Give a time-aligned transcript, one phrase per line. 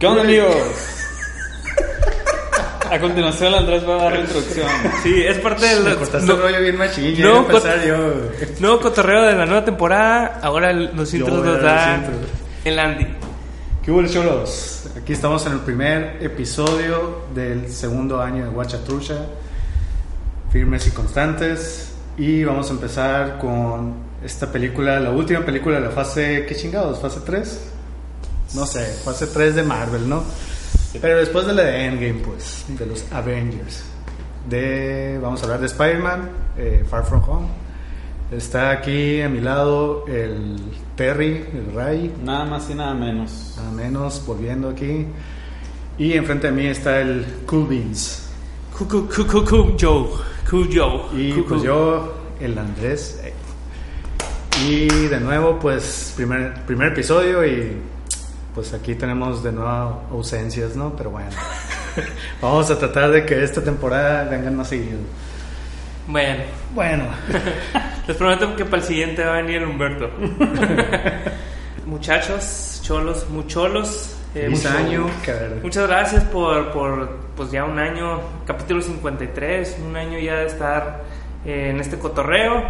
[0.00, 0.56] ¿Qué onda, amigos?
[2.90, 4.66] A continuación, Andrés va a dar la introducción.
[5.02, 7.14] Sí, es parte del Me cortaste no- el rollo bien machín.
[7.14, 7.46] Ya no,
[7.86, 8.14] yo.
[8.60, 10.40] nuevo cotorreo de la nueva temporada.
[10.42, 12.02] Ahora los intros los da
[12.64, 13.06] el Andy.
[13.84, 14.88] ¿Qué hubo, cholos?
[15.00, 19.16] Aquí estamos en el primer episodio del segundo año de Guachatrucha.
[20.50, 21.92] Firmes y constantes.
[22.16, 26.44] Y vamos a empezar con esta película, la última película de la fase.
[26.48, 26.98] ¿Qué chingados?
[27.00, 27.70] ¿Fase 3?
[28.54, 30.24] No sé, fase 3 de Marvel, ¿no?
[31.00, 33.84] Pero después de la de Endgame, pues, de los Avengers.
[34.48, 37.46] De, vamos a hablar de Spider-Man, eh, Far From Home.
[38.32, 40.56] Está aquí a mi lado el
[40.96, 43.54] Terry, el Ray, Nada más y nada menos.
[43.56, 45.06] nada menos, volviendo aquí.
[45.98, 48.28] Y enfrente de mí está el Cool Beans.
[48.76, 50.06] Cool, cool, cool, cool, Joe.
[50.48, 51.20] Cool Joe.
[51.20, 53.20] Y Cool, pues yo, el Andrés.
[54.66, 57.76] Y de nuevo, pues, primer, primer episodio y
[58.54, 60.94] pues aquí tenemos de nuevo ausencias, ¿no?
[60.96, 61.30] Pero bueno,
[62.42, 64.98] vamos a tratar de que esta temporada vengan más seguido.
[66.06, 66.42] Bueno,
[66.74, 67.04] Bueno,
[68.08, 70.10] les prometo que para el siguiente va a venir el Humberto.
[71.86, 74.16] Muchachos, cholos, mucholos.
[74.34, 75.06] eh, mucho- año.
[75.62, 81.02] Muchas gracias por, por pues ya un año, capítulo 53, un año ya de estar
[81.44, 82.62] eh, en este cotorreo.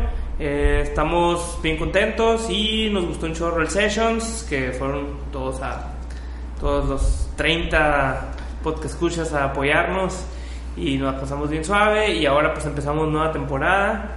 [0.42, 5.88] Eh, estamos bien contentos y nos gustó un chorro el Sessions, que fueron todos a
[6.58, 8.22] todos los 30
[8.62, 10.24] podcast escuchas a apoyarnos
[10.76, 14.16] y nos pasamos bien suave y ahora pues empezamos nueva temporada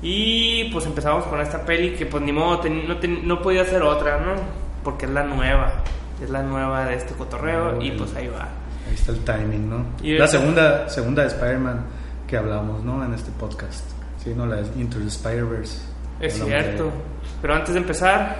[0.00, 3.64] y pues empezamos con esta peli que pues ni modo, ten- no, ten- no podía
[3.64, 4.32] ser otra, ¿no?
[4.82, 5.74] Porque es la nueva,
[6.20, 8.48] es la nueva de este cotorreo y pues ahí va.
[8.88, 9.84] Ahí está el timing, ¿no?
[10.02, 11.84] Y la segunda, segunda de Spider-Man
[12.26, 13.04] que hablamos, ¿no?
[13.04, 13.84] En este podcast.
[14.22, 15.78] Sí, no, la de Into the Spider-Verse.
[16.20, 16.92] Es cierto.
[17.40, 18.36] Pero antes de empezar,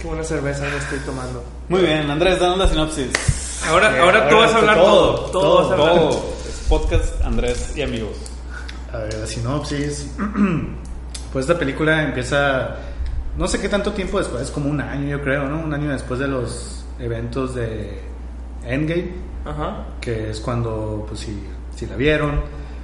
[0.00, 1.44] qué buena cerveza me estoy tomando.
[1.68, 3.10] Muy bien, Andrés, danos la sinopsis.
[3.68, 5.94] Ahora, Eh, ahora tú ahora vas a hablar todo, todo, todo, todo, vas a hablar.
[6.10, 6.34] Todo.
[6.48, 8.16] Es podcast Andrés y amigos.
[8.92, 10.10] A ver, la sinopsis.
[11.32, 12.76] pues esta película empieza,
[13.36, 15.60] no sé qué tanto tiempo después, como un año yo creo, ¿no?
[15.60, 18.00] Un año después de los eventos de
[18.64, 19.12] Endgame,
[19.44, 19.86] Ajá.
[20.00, 21.42] que es cuando, pues si,
[21.74, 22.40] si la vieron,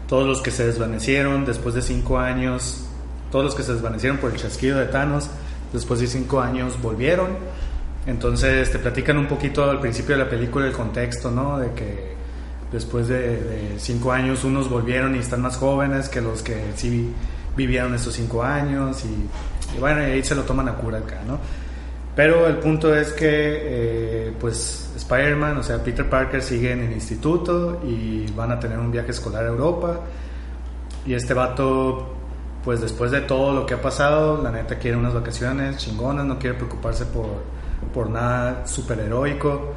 [0.08, 2.86] todos los que se desvanecieron después de cinco años,
[3.30, 5.28] todos los que se desvanecieron por el chasquido de Thanos,
[5.72, 7.28] después de cinco años volvieron.
[8.06, 11.58] Entonces te platican un poquito al principio de la película el contexto, ¿no?
[11.58, 12.14] De que
[12.72, 17.12] después de, de cinco años unos volvieron y están más jóvenes que los que sí
[17.56, 21.20] vivieron esos cinco años y, y bueno, y ahí se lo toman a cura acá,
[21.26, 21.38] ¿no?
[22.16, 26.92] Pero el punto es que, eh, pues, Spider-Man, o sea, Peter Parker sigue en el
[26.92, 30.00] instituto y van a tener un viaje escolar a Europa.
[31.04, 32.14] Y este vato,
[32.64, 36.38] pues, después de todo lo que ha pasado, la neta quiere unas vacaciones chingonas, no
[36.38, 37.26] quiere preocuparse por,
[37.92, 39.74] por nada superheroico.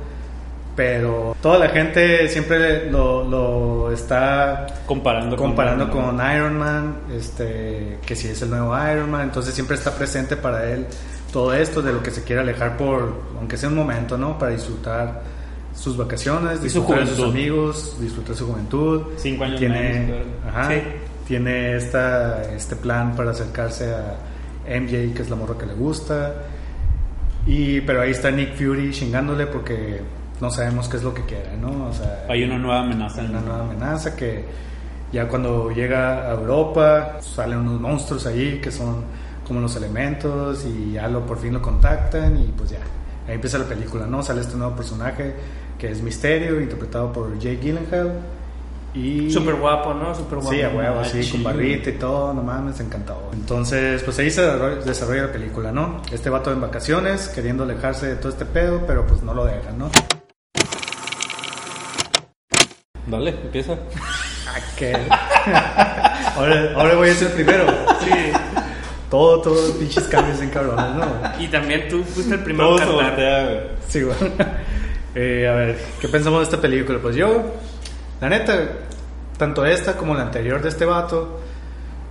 [0.77, 7.99] Pero toda la gente siempre lo, lo está Comparando, comparando con, con Iron Man, este,
[8.05, 10.87] que si es el nuevo Iron Man, entonces siempre está presente para él
[11.31, 14.37] todo esto de lo que se quiere alejar por, aunque sea un momento, ¿no?
[14.37, 15.21] Para disfrutar
[15.73, 19.01] sus vacaciones, Y su disfrutar de sus amigos, disfrutar su juventud.
[19.17, 20.17] Cinco años tiene, menos,
[20.47, 20.81] ajá, Sí.
[21.27, 24.17] tiene esta, este plan para acercarse a
[24.67, 26.33] MJ, que es la morra que le gusta.
[27.45, 30.01] Y, pero ahí está Nick Fury chingándole porque
[30.41, 31.87] no sabemos qué es lo que quiere, ¿no?
[31.89, 34.45] O sea, Hay una nueva amenaza en una nueva amenaza que
[35.11, 39.03] ya cuando llega a Europa salen unos monstruos ahí que son
[39.49, 42.77] como los elementos y ya lo por fin lo contactan y pues ya
[43.27, 45.33] ahí empieza la película no sale este nuevo personaje
[45.79, 48.13] que es Misterio interpretado por Jake Gyllenhaal
[48.93, 49.31] Y...
[49.31, 50.13] Súper guapo, ¿no?
[50.15, 50.51] Súper guapo.
[50.51, 51.31] Sí, a huevo, sí, Machín.
[51.31, 53.29] con barrita y todo, no mames, encantado.
[53.33, 56.01] Entonces, pues ahí se desarrolla, la película, ¿no?
[56.11, 59.77] Este vato en vacaciones, queriendo alejarse de todo este pedo, pero pues no lo dejan,
[59.77, 59.91] ¿no?
[63.05, 63.77] Dale, empieza.
[64.75, 64.93] Que...
[66.35, 67.67] ahora, ahora voy a ser primero.
[68.03, 68.48] Sí.
[69.09, 71.41] Todo, todo, pinches cambios en cabrones, ¿no?
[71.43, 72.95] Y también tú fuiste el primero en cantar.
[72.95, 73.59] voltea, güey.
[73.87, 74.17] Sí, güey.
[75.15, 76.99] Eh, a ver, ¿qué pensamos de esta película?
[77.01, 77.43] Pues yo,
[78.21, 78.59] la neta,
[79.37, 81.39] tanto esta como la anterior de este vato,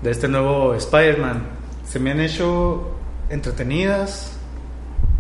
[0.03, 1.47] de este nuevo Spider-Man,
[1.87, 2.97] se me han hecho
[3.31, 4.37] entretenidas,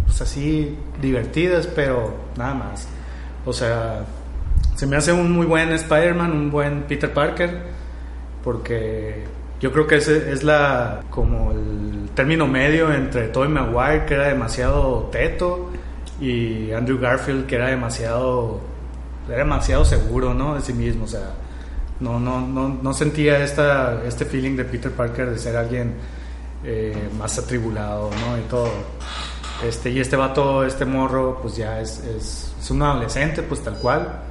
[0.07, 2.89] pues así, divertidas, pero nada más.
[3.47, 4.05] O sea,
[4.75, 7.63] se me hace un muy buen Spider-Man, un buen Peter Parker,
[8.43, 9.25] porque
[9.61, 14.29] yo creo que ese es la como el término medio entre Tobey Maguire, que era
[14.29, 15.71] demasiado teto,
[16.21, 18.61] y Andrew Garfield, que era demasiado
[19.29, 20.55] era demasiado seguro, ¿no?
[20.55, 21.35] De sí mismo, o sea,
[22.01, 25.95] no no no, no sentía esta este feeling de Peter Parker de ser alguien
[26.65, 28.39] eh, más atribulado, ¿no?
[28.39, 28.71] Y todo.
[29.65, 33.77] Este, y este vato, este morro, pues ya es, es, es un adolescente, pues tal
[33.79, 34.23] cual.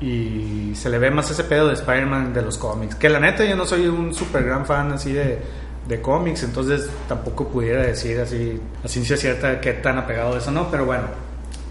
[0.00, 2.94] Y se le ve más ese pedo de Spider-Man de los cómics.
[2.94, 5.38] Que la neta, yo no soy un super gran fan así de,
[5.88, 10.70] de cómics, entonces tampoco pudiera decir así, a ciencia cierta, qué tan apegado eso, ¿no?
[10.70, 11.04] Pero bueno,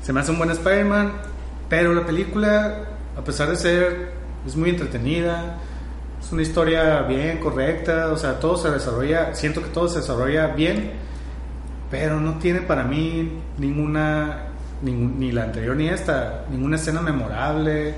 [0.01, 1.12] se me hace un buen Spider-Man.
[1.69, 2.86] Pero la película,
[3.18, 4.12] a pesar de ser,
[4.45, 5.57] es muy entretenida.
[6.22, 10.48] Es una historia bien correcta, o sea, todo se desarrolla, siento que todo se desarrolla
[10.48, 10.94] bien,
[11.92, 14.48] pero no tiene para mí ninguna,
[14.81, 17.94] ni la anterior ni esta, ninguna escena memorable,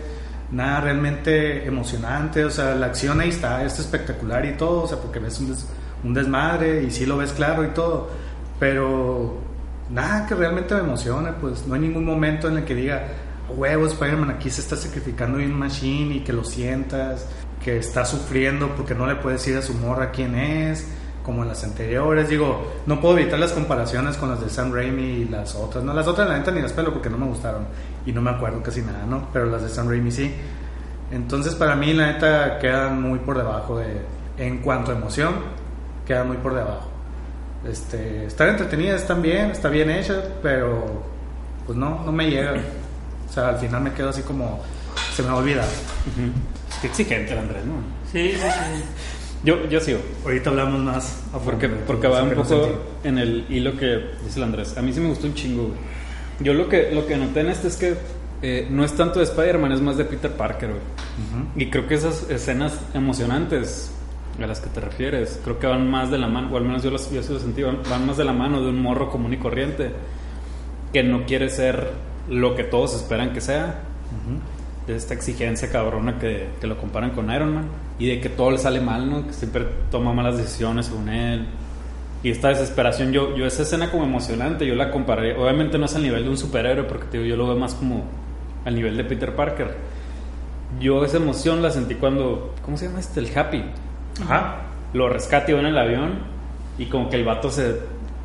[0.51, 4.97] nada realmente emocionante, o sea, la acción ahí está, es espectacular y todo, o sea,
[4.97, 5.67] porque ves un, des-
[6.03, 8.09] un desmadre y sí lo ves claro y todo,
[8.59, 9.37] pero
[9.89, 13.07] nada que realmente me emocione, pues no hay ningún momento en el que diga,
[13.49, 17.25] "A huevo, Spider-Man aquí se está sacrificando bien machine y que lo sientas,
[17.63, 20.87] que está sufriendo porque no le puedes decir a su morra quién es,
[21.27, 22.29] como en las anteriores.
[22.29, 25.83] Digo, no puedo evitar las comparaciones con las de Sam Raimi y las otras.
[25.83, 27.67] No, las otras la neta ni las pelo porque no me gustaron
[28.05, 29.27] y no me acuerdo casi nada, ¿no?
[29.33, 30.33] Pero las de Sam Raimi sí.
[31.11, 34.01] Entonces para mí la neta quedan muy por debajo de,
[34.37, 35.35] en cuanto a emoción,
[36.05, 36.87] quedan muy por debajo.
[37.67, 41.03] Este, están entretenidas, están bien, está bien hechas, pero
[41.65, 42.53] pues no, no me llega.
[43.29, 44.61] O sea, al final me quedo así como,
[45.13, 45.65] se me olvida.
[46.79, 47.73] Qué exigente el Andrés, ¿no?
[48.13, 48.83] Sí, sí, sí.
[49.43, 49.99] Yo, yo sigo.
[50.25, 52.69] Ahorita hablamos más a Porque, porque va un poco
[53.03, 54.77] en el hilo que dice el Andrés.
[54.77, 55.79] A mí sí me gustó un chingo, güey.
[56.39, 57.95] Yo lo que, lo que noté en este es que
[58.41, 60.81] eh, no es tanto de Spider-Man, es más de Peter Parker, güey.
[61.55, 63.91] Y creo que esas escenas emocionantes
[64.39, 66.83] a las que te refieres, creo que van más de la mano, o al menos
[66.83, 69.09] yo, las, yo así lo sentí, van, van más de la mano de un morro
[69.09, 69.91] común y corriente
[70.93, 71.91] que no quiere ser
[72.29, 73.83] lo que todos esperan que sea.
[74.87, 77.65] De esta exigencia cabrona que, que lo comparan con Iron Man
[77.99, 79.27] y de que todo le sale mal, ¿no?
[79.27, 81.45] Que siempre toma malas decisiones según él.
[82.23, 85.95] Y esta desesperación, yo, yo esa escena como emocionante, yo la comparé, obviamente no es
[85.95, 88.05] al nivel de un superhéroe, porque te digo, yo lo veo más como
[88.65, 89.75] al nivel de Peter Parker.
[90.79, 93.19] Yo esa emoción la sentí cuando, ¿cómo se llama este?
[93.19, 93.63] El Happy.
[94.23, 94.61] Ajá.
[94.93, 96.13] Lo va en el avión
[96.77, 97.75] y como que el vato se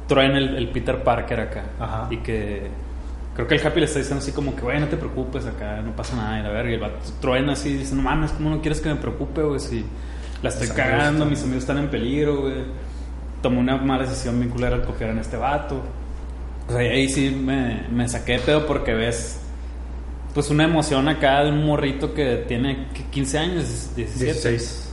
[0.09, 1.65] truena el, el Peter Parker acá.
[1.79, 2.07] Ajá.
[2.11, 2.71] Y que
[3.35, 5.81] creo que el Happy le está diciendo así como que, güey, no te preocupes acá,
[5.83, 6.41] no pasa nada.
[6.41, 8.81] Y la verga, y el vato truena así y dice, no mames, ¿cómo no quieres
[8.81, 9.61] que me preocupe, güey?
[9.61, 9.85] Si
[10.43, 12.65] la estoy Mis cagando, mis amigos están en peligro, güey.
[13.41, 15.83] Tomé una mala decisión bien culera al coger en este vato.
[16.69, 19.41] O sea, ahí sí me, me saqué de pedo porque ves
[20.35, 23.05] pues una emoción acá de un morrito que tiene ¿qué?
[23.11, 24.25] 15 años, 17.
[24.25, 24.92] 16.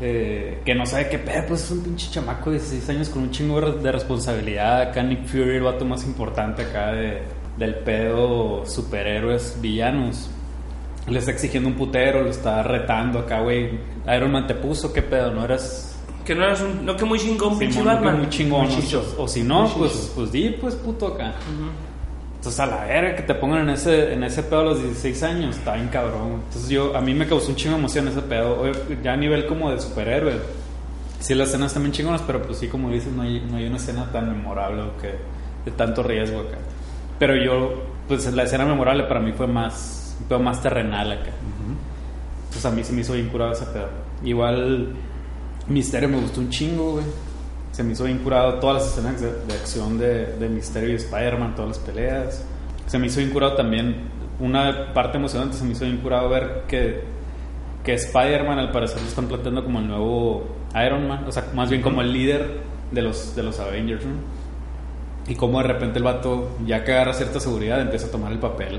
[0.00, 3.22] Eh, que no sabe qué pedo, pues es un pinche chamaco de 16 años con
[3.22, 4.82] un chingo de responsabilidad.
[4.82, 7.22] Acá Nick Fury, el vato más importante acá de,
[7.56, 10.30] del pedo superhéroes villanos.
[11.08, 13.78] Le está exigiendo un putero, lo está retando acá, güey.
[14.14, 16.84] Iron Man te puso, qué pedo, no eras Que no eras un.
[16.84, 18.18] No, que muy chingón, pinche Batman.
[18.18, 18.66] muy chingón.
[18.66, 18.94] Muy.
[18.94, 20.12] O, o si no, Muy pues, chicho.
[20.16, 21.34] pues di, pues puto acá.
[22.44, 25.22] Entonces a la verga que te pongan en ese, en ese pedo a los 16
[25.22, 26.42] años, está bien cabrón.
[26.46, 28.70] Entonces yo, a mí me causó un chingo de emoción ese pedo.
[29.02, 30.34] Ya a nivel como de superhéroe.
[31.20, 33.66] Sí, las escenas están bien chingonas, pero pues sí, como dices, no hay, no hay
[33.66, 35.14] una escena tan memorable o que
[35.64, 36.58] de tanto riesgo acá.
[37.18, 41.30] Pero yo, pues la escena memorable para mí fue más, un pedo más terrenal acá.
[42.40, 43.88] Entonces a mí se me hizo bien curado ese pedo.
[44.22, 44.88] Igual
[45.68, 47.06] Misterio me gustó un chingo, güey.
[47.74, 50.94] Se me hizo bien curado todas las escenas de, de acción de, de Misterio y
[50.94, 52.44] Spider-Man, todas las peleas.
[52.86, 53.96] Se me hizo bien curado también,
[54.38, 57.02] una parte emocionante, se me hizo bien curado ver que,
[57.82, 60.54] que Spider-Man al parecer lo están planteando como el nuevo
[60.86, 62.60] Iron Man, o sea, más bien como el líder
[62.92, 64.12] de los, de los Avengers, ¿no?
[65.26, 68.38] Y como de repente el vato, ya que agarra cierta seguridad, empieza a tomar el
[68.38, 68.78] papel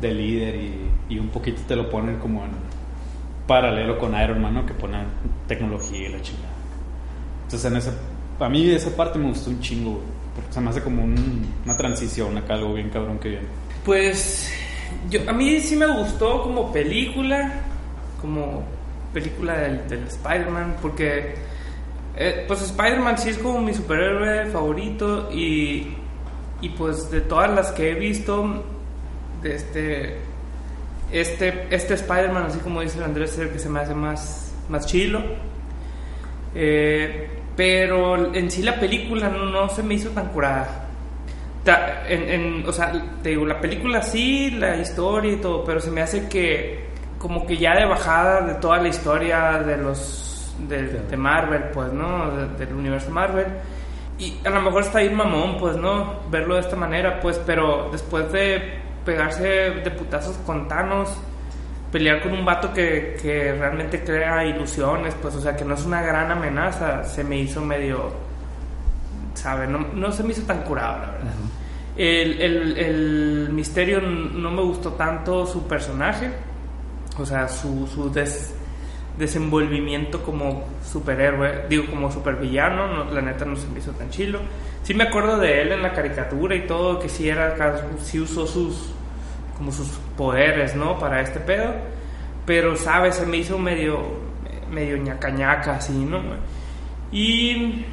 [0.00, 2.52] de líder y, y un poquito te lo ponen como en,
[3.46, 4.64] paralelo con Iron Man, ¿no?
[4.64, 5.04] Que ponen
[5.46, 6.54] tecnología y la chingada.
[7.42, 7.92] Entonces, en esa,
[8.40, 10.00] a mí esa parte me gustó un chingo,
[10.34, 13.46] porque se me hace como un- una transición acá, algo bien cabrón que viene.
[13.84, 14.52] Pues
[15.10, 17.52] yo, a mí sí me gustó como película,
[18.20, 18.64] como
[19.12, 21.34] película del, del Spider-Man, porque
[22.16, 25.94] eh, pues Spider-Man sí es como mi superhéroe favorito y,
[26.60, 28.64] y pues de todas las que he visto,
[29.42, 30.16] de este,
[31.12, 34.52] este, este Spider-Man, así como dice el Andrés, es el que se me hace más,
[34.68, 35.20] más chilo.
[36.54, 40.86] Eh, pero en sí la película no, no se me hizo tan curada.
[41.64, 42.92] Ta- en, en- o sea,
[43.22, 46.84] te digo, la película sí, la historia y todo, pero se me hace que
[47.18, 51.92] como que ya de bajada de toda la historia de los de, de Marvel, pues,
[51.92, 52.30] ¿no?
[52.36, 53.46] De- del universo Marvel.
[54.18, 56.20] Y a lo mejor está ahí mamón, pues, ¿no?
[56.30, 61.16] Verlo de esta manera, pues, pero después de pegarse de putazos con Thanos,
[61.94, 65.84] pelear con un vato que, que realmente crea ilusiones, pues, o sea, que no es
[65.84, 68.10] una gran amenaza, se me hizo medio,
[69.34, 69.68] ¿sabe?
[69.68, 71.32] No, no se me hizo tan curado, la verdad.
[71.96, 76.30] el, el, el misterio no me gustó tanto su personaje,
[77.16, 78.54] o sea, su, su des-
[79.16, 84.40] desenvolvimiento como superhéroe, digo, como supervillano, no, la neta no se me hizo tan chilo.
[84.82, 87.54] Sí me acuerdo de él en la caricatura y todo, que sí era,
[88.02, 88.90] sí usó sus,
[89.64, 90.98] como sus poderes, ¿no?
[90.98, 91.72] Para este pedo,
[92.44, 93.14] pero, ¿sabes?
[93.14, 93.98] Se me hizo medio,
[94.70, 96.20] medio ñaca ñaca, así, ¿no?
[97.10, 97.84] Y...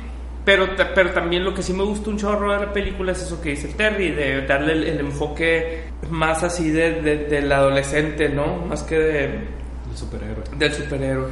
[0.44, 3.40] Pero, pero también lo que sí me gustó un chorro de la película es eso
[3.40, 8.58] que dice Terry, de darle el, el enfoque más así de, de- del adolescente, ¿no?
[8.66, 10.44] Más que de, El superhéroe.
[10.58, 11.30] del superhéroe.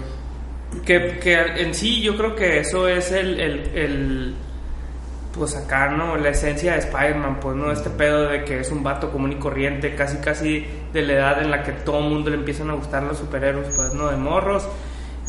[0.86, 4.36] Que, que en sí yo creo que eso es el, el, el-
[5.34, 6.16] pues acá, ¿no?
[6.18, 7.72] La esencia de Spider-Man, pues, ¿no?
[7.72, 11.42] Este pedo de que es un vato común y corriente, casi casi de la edad
[11.42, 14.10] en la que todo el mundo le empiezan a gustar los superhéroes, pues, ¿no?
[14.10, 14.68] De morros.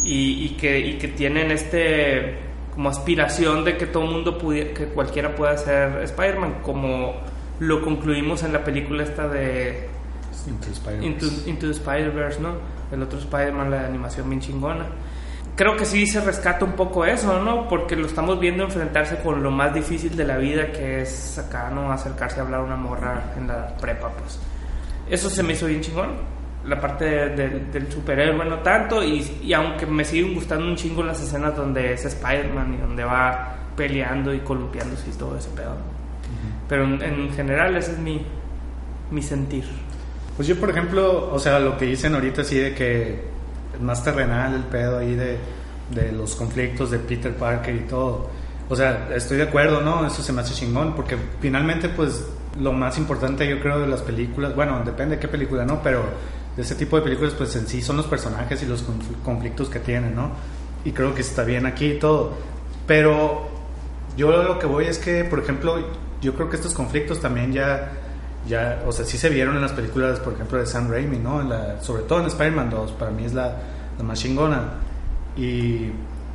[0.02, 2.38] Y, y que, y que tienen este
[2.74, 7.14] como aspiración de que todo el mundo pudiera, que cualquiera pueda ser Spider-Man, como
[7.58, 9.88] lo concluimos en la película esta de
[10.46, 11.18] Into Spider-Man.
[11.46, 12.54] Into, Spider-Verse, ¿no?
[12.90, 14.86] El otro Spider-Man, la animación bien chingona.
[15.56, 17.68] Creo que sí se rescata un poco eso, ¿no?
[17.68, 21.70] Porque lo estamos viendo enfrentarse con lo más difícil de la vida, que es acá,
[21.70, 21.92] ¿no?
[21.92, 24.38] Acercarse a hablar a una morra en la prepa, pues.
[25.10, 26.12] Eso se me hizo bien chingón.
[26.64, 30.76] La parte de- de- del superhéroe no tanto, y, y aunque me siguen gustando un
[30.76, 35.48] chingo las escenas donde es Spider-Man y donde va peleando y columpiándose y todo ese
[35.50, 35.76] pedo.
[36.68, 38.24] Pero en, en general ese es mi,
[39.10, 39.64] mi sentir.
[40.36, 43.24] Pues yo, por ejemplo, o sea, lo que dicen ahorita sí de que
[43.80, 45.38] más terrenal el pedo ahí de,
[45.90, 48.28] de los conflictos de Peter Parker y todo.
[48.68, 50.06] O sea, estoy de acuerdo, ¿no?
[50.06, 52.24] Eso se me hace chingón, porque finalmente, pues,
[52.60, 55.82] lo más importante yo creo de las películas, bueno, depende de qué película, ¿no?
[55.82, 56.04] Pero
[56.56, 59.68] de ese tipo de películas, pues en sí son los personajes y los confl- conflictos
[59.68, 60.30] que tienen, ¿no?
[60.84, 62.32] Y creo que está bien aquí y todo.
[62.86, 63.48] Pero
[64.16, 65.76] yo lo que voy es que, por ejemplo,
[66.20, 67.92] yo creo que estos conflictos también ya,
[68.48, 71.42] ya, o sea, sí se vieron en las películas, por ejemplo, de Sam Raimi, ¿no?
[71.80, 73.56] Sobre todo en Spider-Man 2, para mí es la,
[73.98, 74.74] la más chingona.
[75.36, 75.90] Y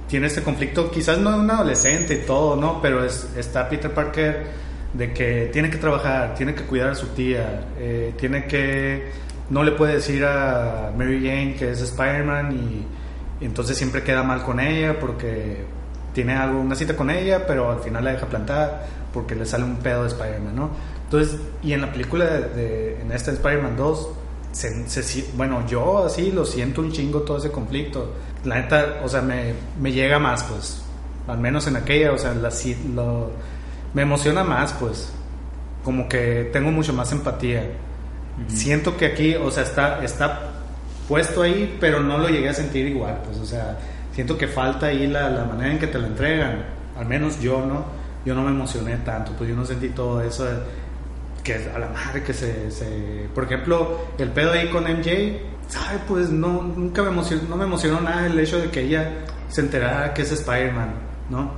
[0.08, 2.82] tiene este conflicto, quizás no de un adolescente y todo, ¿no?
[2.82, 7.08] Pero es, está Peter Parker de que tiene que trabajar, tiene que cuidar a su
[7.08, 9.12] tía, eh, tiene que,
[9.50, 14.44] no le puede decir a Mary Jane que es Spider-Man y, entonces siempre queda mal
[14.44, 15.66] con ella porque
[16.14, 19.66] tiene algo, una cita con ella, pero al final la deja plantar porque le sale
[19.66, 20.70] un pedo de Spider-Man, ¿no?
[21.06, 24.10] Entonces, y en la película de, de- en esta Spider-Man 2,
[24.52, 28.14] se, se bueno, yo así lo siento un chingo todo ese conflicto.
[28.44, 30.82] La neta, o sea, me, me llega más, pues,
[31.28, 32.50] al menos en aquella, o sea, la,
[32.94, 33.32] lo-
[33.94, 35.12] me emociona más, pues,
[35.84, 37.64] como que tengo mucho más empatía.
[38.48, 40.52] Siento que aquí, o sea, está, está
[41.08, 43.78] puesto ahí, pero no lo llegué a sentir igual, pues, o sea,
[44.14, 46.66] siento que falta ahí la, la manera en que te lo entregan,
[46.98, 47.86] al menos yo, ¿no?
[48.26, 50.58] Yo no me emocioné tanto, pues yo no sentí todo eso, de-
[51.46, 56.00] que a la madre que se, se- por ejemplo, el pedo ahí con MJ, ¿sabe?
[56.08, 59.10] Pues no, nunca me emocionó, no me emocionó nada el hecho de que ella
[59.48, 60.90] se enterara que es Spider-Man,
[61.30, 61.52] ¿no?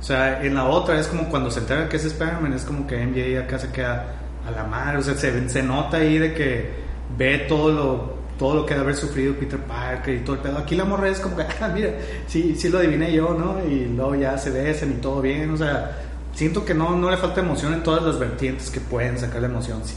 [0.00, 2.86] O sea, en la otra es como cuando se entera que es Spider-Man, es como
[2.86, 4.14] que MJ acá se queda
[4.46, 6.70] a la madre, o sea, se, se nota ahí de que
[7.18, 10.56] ve todo lo, todo lo que debe haber sufrido Peter Parker y todo el pedo.
[10.58, 11.90] Aquí la morra es como que, ah, mira,
[12.28, 13.62] sí, sí lo adiviné yo, ¿no?
[13.68, 15.98] Y luego ya se besan y todo bien, o sea,
[16.38, 19.48] siento que no, no le falta emoción en todas las vertientes que pueden sacar la
[19.48, 19.94] emoción, sí.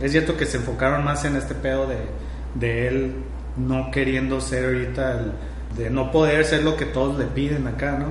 [0.00, 1.96] Es cierto que se enfocaron más en este pedo de,
[2.54, 3.14] de él
[3.56, 5.32] no queriendo ser ahorita, el-
[5.76, 8.06] de no poder ser lo que todos le piden acá, ¿no?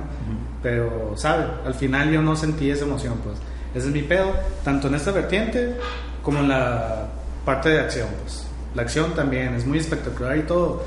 [0.62, 1.44] Pero, ¿sabe?
[1.64, 3.38] Al final yo no sentí esa emoción, pues.
[3.74, 4.32] Ese es mi pedo,
[4.64, 5.76] tanto en esta vertiente
[6.22, 7.06] como en la
[7.44, 8.46] parte de acción, pues.
[8.74, 10.82] La acción también es muy espectacular y todo,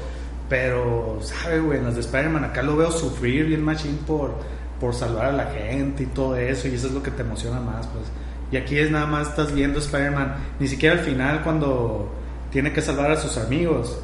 [0.49, 1.79] Pero, ¿sabe, güey?
[1.79, 4.35] En las de Spider-Man acá lo veo sufrir bien machín por,
[4.79, 6.67] por salvar a la gente y todo eso.
[6.67, 8.05] Y eso es lo que te emociona más, pues.
[8.51, 10.35] Y aquí es nada más estás viendo Spider-Man.
[10.59, 12.11] Ni siquiera al final cuando
[12.51, 13.99] tiene que salvar a sus amigos.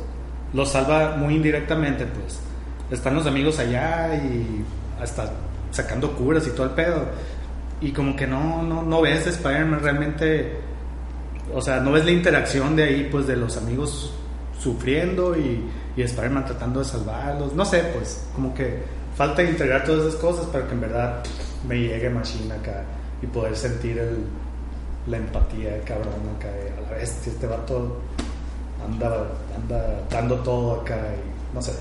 [0.53, 2.39] Los salva muy indirectamente, pues.
[2.89, 4.65] Están los amigos allá y
[5.01, 5.31] hasta
[5.71, 7.05] sacando curas y todo el pedo.
[7.79, 10.59] Y como que no, no, no ves Spider-Man realmente
[11.53, 14.13] o sea, no ves la interacción de ahí, pues, de los amigos
[14.59, 15.63] sufriendo y,
[15.95, 17.53] y Spider-Man tratando de salvarlos.
[17.53, 18.83] No sé, pues, como que
[19.21, 21.23] falta integrar todas esas cosas para que en verdad
[21.67, 22.83] me llegue Machine acá
[23.21, 24.01] y poder sentir
[25.05, 26.47] la empatía del cabrón acá.
[26.47, 27.97] a la bestia, este vato
[28.83, 31.73] anda, anda dando todo acá y no sé.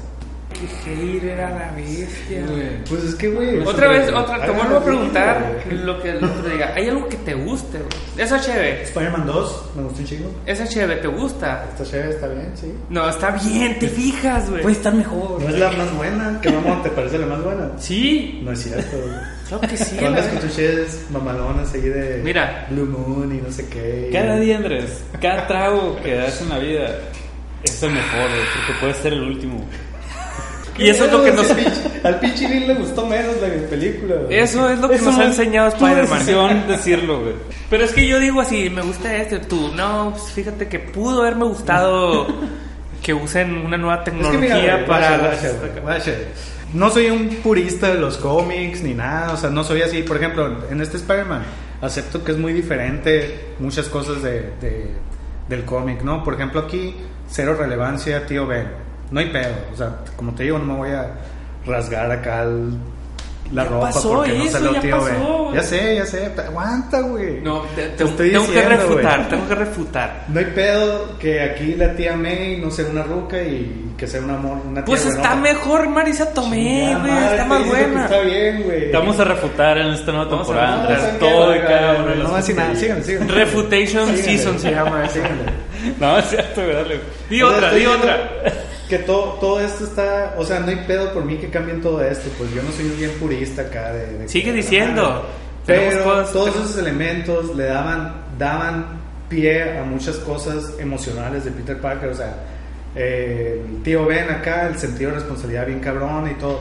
[0.51, 2.43] Que hater era la bestia.
[2.89, 3.61] Pues es que, güey.
[3.61, 5.79] Otra vez, otra, te vuelvo a güey, preguntar güey.
[5.79, 6.73] lo que, que te diga.
[6.75, 7.79] ¿Hay algo que te guste?
[7.79, 7.89] güey?
[8.19, 8.83] Esa chévere.
[8.83, 10.31] Spider-Man 2, me gustó un chingo.
[10.45, 11.67] Esa chévere, ¿te gusta?
[11.71, 12.75] Esta chévere está bien, sí.
[12.91, 14.61] No, está bien, te fijas, güey.
[14.63, 15.41] Puede estar mejor.
[15.41, 16.39] No es la más buena.
[16.43, 17.71] ¿Qué mamón te parece la más buena?
[17.79, 19.15] Sí, No es cierto, güey.
[19.49, 19.97] claro que sí.
[19.97, 22.67] Con la- las cutuches mamalonas ahí de Mira.
[22.71, 24.11] Blue Moon y no sé qué.
[24.13, 26.91] Cada día, Andrés, cada trago que das en la vida
[27.63, 29.65] es el mejor, güey, porque puede ser el último.
[30.81, 31.51] Y eso es lo que nos...
[32.03, 34.15] Al pinche- Lil le gustó menos la película.
[34.17, 34.39] güey.
[34.39, 36.65] Eso es lo que Eso nos no ha enseñado Spider-Man.
[36.69, 37.35] decirlo, güey.
[37.69, 41.21] Pero es que yo digo así, me gusta este, tú, no, pues fíjate que pudo
[41.21, 42.27] haberme gustado
[43.03, 45.19] que usen una nueva Es que tecnología mira, para...
[45.19, 46.13] guacha, güey, guacha.
[46.73, 50.03] No soy un purista de los cómics ni nada, o sea, no soy así.
[50.03, 51.43] Por ejemplo, en este Spider-Man,
[51.83, 54.91] acepto que es muy diferente muchas cosas de, de-
[55.49, 56.23] del cómic, ¿no?
[56.23, 56.95] Por ejemplo, aquí,
[57.29, 58.69] cero relevancia, tío Ben.
[59.11, 61.09] No hay pedo, o sea, como te digo, no me voy a
[61.67, 62.75] rasgar acá el-
[63.53, 65.15] la Ya ropa pasó porque no salió ya tío güey.
[65.55, 67.41] Ya sé, ya sé, pero aguanta, güey.
[67.41, 70.25] No, te- te- Te estoy tengo que refutar, tengo que refutar.
[70.29, 74.21] No hay pedo que aquí la tía May no sea una ruca y que sea
[74.21, 75.37] una, amor, una tía Pues está buenota.
[75.41, 78.05] mejor Marisa Tomé, güey, está más buena.
[78.05, 78.93] Está bien, güey.
[78.93, 80.81] Vamos a refutar en esta nueva temporada, refutar.
[80.93, 83.35] Andrés, ¿saben todo y cada uno No las va a decir nada.
[83.35, 84.23] Refutation Síganle.
[84.23, 85.09] Season se llama.
[85.09, 85.45] Síganle.
[85.99, 87.01] No, es cierto, güey, dale.
[87.29, 88.31] Di otra, di otra.
[88.91, 90.35] Que todo, todo esto está.
[90.37, 92.29] O sea, no hay pedo por mí que cambien todo esto.
[92.37, 94.19] Pues yo no soy bien purista acá de.
[94.19, 95.25] de- Sigue diciendo.
[95.65, 98.87] Pero cosas- todos tenemos- esos elementos le daban, daban
[99.29, 102.09] pie a muchas cosas emocionales de Peter Parker.
[102.11, 102.35] O sea,
[102.97, 106.59] eh, el tío Ben acá, el sentido de responsabilidad bien cabrón y todo.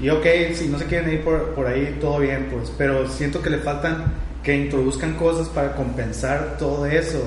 [0.00, 2.70] Y ok, si no se quieren ir por, por ahí, todo bien, pues.
[2.78, 4.12] Pero siento que le faltan
[4.44, 7.18] que introduzcan cosas para compensar todo eso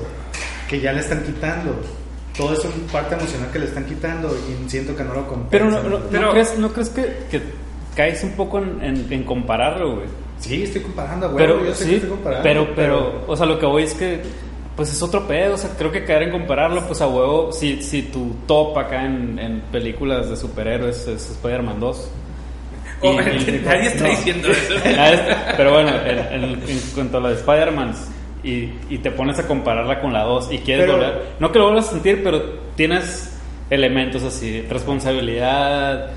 [0.70, 1.78] que ya le están quitando.
[2.38, 5.50] Todo eso es parte emocional que le están quitando y siento que no lo compensan.
[5.50, 7.42] Pero no, no, Pero- ¿no crees, ¿no crees que, que
[7.94, 10.06] caes un poco en, en- en compararlo, güey?
[10.38, 11.44] Sí, estoy comparando, güey.
[11.44, 12.42] Pero, yo sé que sí, estoy comparando.
[12.44, 14.22] pero, pero, o sea, lo que voy es que,
[14.76, 17.82] pues es otro pedo, o sea, creo que caer en compararlo, pues a huevo, si,
[17.82, 22.10] si tu top acá en, en películas de superhéroes es Spider-Man 2.
[23.00, 24.10] Oh, Y- y- nadie está no.
[24.10, 24.74] diciendo eso.
[24.84, 25.20] Es-
[25.56, 27.94] Pero bueno, en, en- en cuanto a la de Spider-Man
[28.44, 31.58] y, y te pones a compararla con la 2 y quieres Pero- volver, no que
[31.58, 32.40] lo vuelvas a sentir, pero
[32.76, 33.36] tienes
[33.70, 34.62] elementos así,
[35.18, 36.10] responsabilidad,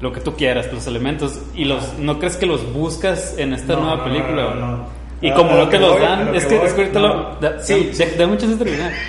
[0.00, 3.74] lo que tú quieras, los elementos, y los no crees que los buscas en esta
[3.74, 4.42] No, nueva no, película.
[4.42, 4.86] no, no, no.
[5.22, 7.08] Y como no te que los voy, dan, es que que, que ahorita no.
[7.08, 7.36] lo.
[7.40, 8.92] da- Sí, de, de mucho antes de terminar.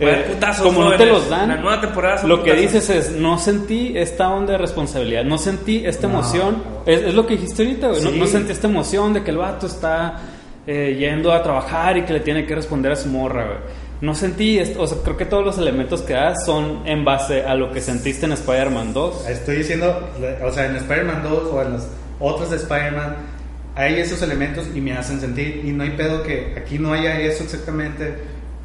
[0.00, 2.72] Eh, putazos, como no te los dan, La nueva temporada lo que putazos.
[2.72, 6.14] dices es, no sentí esta onda de responsabilidad, no sentí esta No.
[6.14, 8.18] emoción, es, es lo que dijiste ahorita, güey, no, Sí.
[8.18, 10.18] no sentí esta emoción de que el vato está
[10.66, 13.58] eh, yendo a trabajar y que le tiene que responder a su morra, güey.
[14.00, 17.44] No sentí, esto, o sea, creo que todos los elementos que das son en base
[17.44, 19.28] a lo que sentiste en Spider-Man 2.
[19.28, 20.10] Estoy diciendo,
[20.42, 23.16] o sea, en Spider-Man 2 o en las otras de Spider-Man,
[23.74, 25.62] hay esos elementos y me hacen sentir.
[25.64, 28.14] Y no hay pedo que aquí no haya eso exactamente,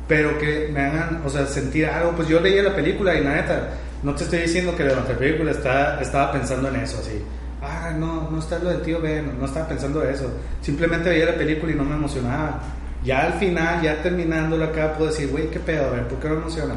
[0.07, 2.12] pero que me hagan, o sea, sentir algo.
[2.13, 3.69] Pues yo leí la película y la neta,
[4.03, 7.21] no te estoy diciendo que durante la película estaba pensando en eso, así.
[7.61, 10.31] Ah, no, no está lo del tío Ben, no estaba pensando eso.
[10.61, 12.61] Simplemente veía la película y no me emocionaba.
[13.03, 16.27] Ya al final, ya terminándola acá, puedo decir, güey, qué pedo, a ver, ¿por qué
[16.27, 16.75] no me emociona?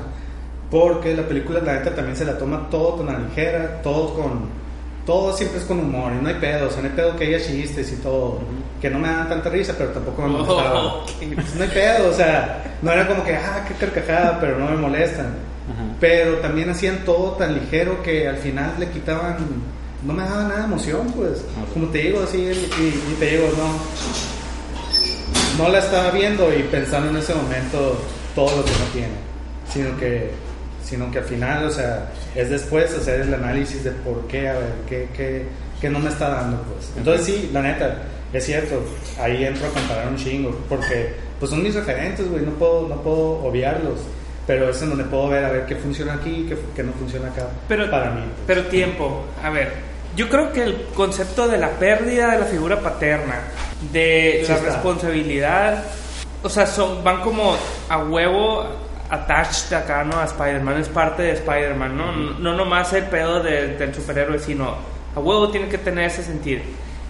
[0.70, 4.62] Porque la película, la neta, también se la toma todo con la ligera, todo con.
[5.04, 7.26] Todo siempre es con humor, y no hay pedo, o sea, no hay pedo que
[7.26, 8.38] haya chistes y todo,
[8.80, 10.94] que no me dan tanta risa, pero tampoco me molestaba.
[10.94, 14.58] Oh, Pues no hay pedo, o sea, no era como que, ah, qué carcajada, pero
[14.58, 15.26] no me molestan.
[15.26, 15.82] Ajá.
[15.98, 19.38] Pero también hacían todo tan ligero que al final le quitaban,
[20.04, 21.44] no me daba nada de emoción, pues.
[21.72, 23.72] Como te digo, así, y, y te digo, no,
[25.64, 27.98] no la estaba viendo y pensando en ese momento
[28.34, 29.14] todo lo que no tiene,
[29.70, 30.30] sino que,
[30.84, 34.54] sino que al final, o sea, es después hacer el análisis de por qué, a
[34.54, 35.44] ver, qué, qué,
[35.80, 36.90] qué no me está dando, pues.
[36.96, 38.82] Entonces sí, la neta, es cierto,
[39.20, 43.02] ahí entro a comparar un chingo, porque pues son mis referentes, güey, no puedo, no
[43.02, 44.00] puedo obviarlos.
[44.46, 47.28] pero es en donde puedo ver a ver qué funciona aquí, qué, qué no funciona
[47.28, 47.48] acá.
[47.68, 48.22] Pero, para mí.
[48.46, 49.72] Pero tiempo, a ver,
[50.16, 53.40] yo creo que el concepto de la pérdida de la figura paterna,
[53.92, 54.70] de Sí la está.
[54.72, 55.84] responsabilidad,
[56.42, 57.56] o sea, son, van como
[57.88, 58.64] a huevo
[59.10, 60.18] attached acá, ¿no?
[60.18, 62.12] A Spider-Man, es parte de Spider-Man, ¿no?
[62.38, 64.74] No nomás el pedo de- del superhéroe, sino
[65.14, 66.62] a huevo tiene que tener ese sentido.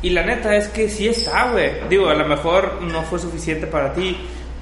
[0.02, 1.70] Y la neta es que sí está, güey.
[1.88, 4.16] Digo, a lo mejor no fue suficiente para ti,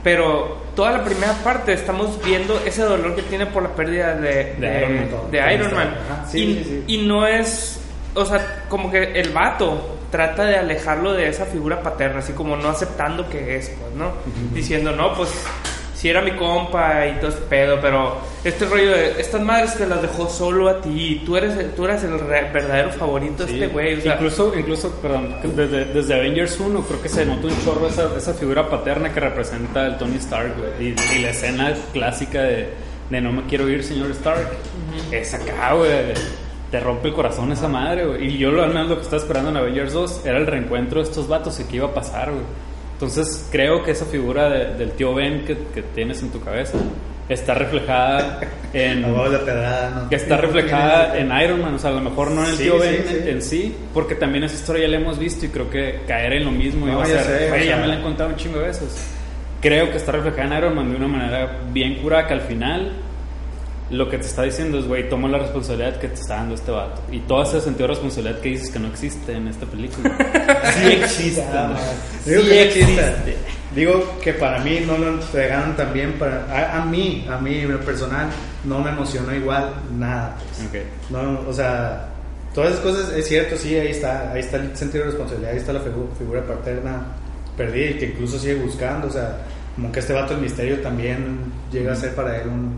[0.05, 4.55] pero toda la primera parte estamos viendo ese dolor que tiene por la pérdida de,
[4.59, 5.31] De Iron Man.
[5.31, 5.97] de Iron Man.
[6.31, 6.85] Sí, y, sí, sí.
[6.89, 7.80] y no es,
[8.15, 12.57] o sea, como que el vato trata de alejarlo de esa figura paterna, así como
[12.57, 14.13] no aceptando que es, pues, ¿no?
[14.55, 15.31] Diciendo, no, pues,
[15.95, 19.87] si era mi compa y todo este pedo, pero este rollo de, estas madres te
[19.87, 23.55] las dejó solo a ti, tú eres, tú eres el verdadero favorito de Sí.
[23.61, 27.47] este güey, o sea, incluso, incluso, perdón, desde, desde Avengers 1 creo que se nota
[27.47, 30.55] un chorro esa, esa figura paterna que representa el Tony Stark.
[30.81, 32.71] Y, y la escena clásica de,
[33.11, 34.49] de no me quiero ir, señor Stark.
[35.13, 35.91] Es acá, güey.
[36.71, 38.27] Te rompe el corazón esa madre, güey.
[38.35, 41.03] Y yo lo, al menos lo que estaba esperando en Avengers 2 era el reencuentro
[41.03, 42.45] de estos vatos y qué iba a pasar, güey.
[42.93, 46.79] Entonces creo que esa figura de- del tío Ben que, que tienes en tu cabeza
[47.29, 48.41] está reflejada
[48.73, 49.03] en...
[49.03, 50.09] La pedrada, ¿no?
[50.11, 52.63] que está reflejada en Iron Man, o sea, a lo mejor no en el Sí,
[52.65, 53.17] tío sí, Ben sí.
[53.23, 56.35] en- en sí, porque también esa historia ya la hemos visto y creo que caer
[56.35, 58.03] en lo mismo No, iba a ya ser, sé, "Güey, o ya me la he
[58.03, 59.11] contado un chingo de veces.
[59.61, 62.93] Creo que está reflejada en Iron Man de una manera bien cura que al final
[63.91, 66.71] lo que te está diciendo es, güey, toma la responsabilidad que te está dando este
[66.71, 67.01] vato.
[67.11, 70.11] Y todo ese sentido de responsabilidad que dices que no existe en esta película.
[70.77, 71.45] sí existe.
[71.53, 71.75] ¿no?
[72.25, 73.01] Digo Sí que no existe.
[73.01, 73.37] existe.
[73.75, 76.13] Digo que para mí no lo entregaron tan bien.
[76.19, 78.29] Para, a, a mí, a mí, en lo personal,
[78.65, 80.37] no me emocionó igual nada.
[80.39, 80.69] pues.
[80.85, 80.89] Ok.
[81.11, 82.09] No, o sea,
[82.55, 85.59] todas esas cosas, es cierto, sí, ahí está, ahí está el sentido de responsabilidad, ahí
[85.59, 87.03] está la figu- figura paterna
[87.57, 89.39] perdida y que incluso sigue buscando, o sea,
[89.77, 91.39] como que este vato el misterio también
[91.73, 92.77] llega a ser para él un,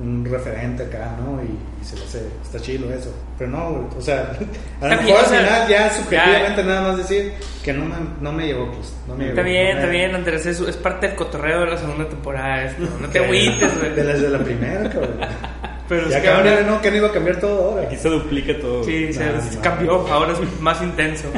[0.00, 1.42] un referente acá, ¿no?
[1.42, 1.46] Y,
[1.82, 3.12] y se le hace, está chido eso.
[3.38, 4.32] Pero no, güey, o sea,
[4.80, 6.68] a lo mejor al final ya subjetivamente ya.
[6.68, 9.64] nada más decir que no me, no me llevó, pues, no me Está llevó, bien,
[9.66, 12.82] no está me- bien, Andrés, es, es parte del cotorreo de la segunda temporada esto,
[13.00, 13.94] no te agüites, güey.
[13.94, 15.16] De las de la primera, cabrón.
[15.88, 16.80] Pero ya es que ahora- ¿no?
[16.80, 17.82] Que no iba a cambiar todo ahora.
[17.86, 18.82] Aquí se duplica todo.
[18.84, 19.62] Sí, se, Nah, se nah.
[19.62, 21.28] cambió, ahora es más intenso.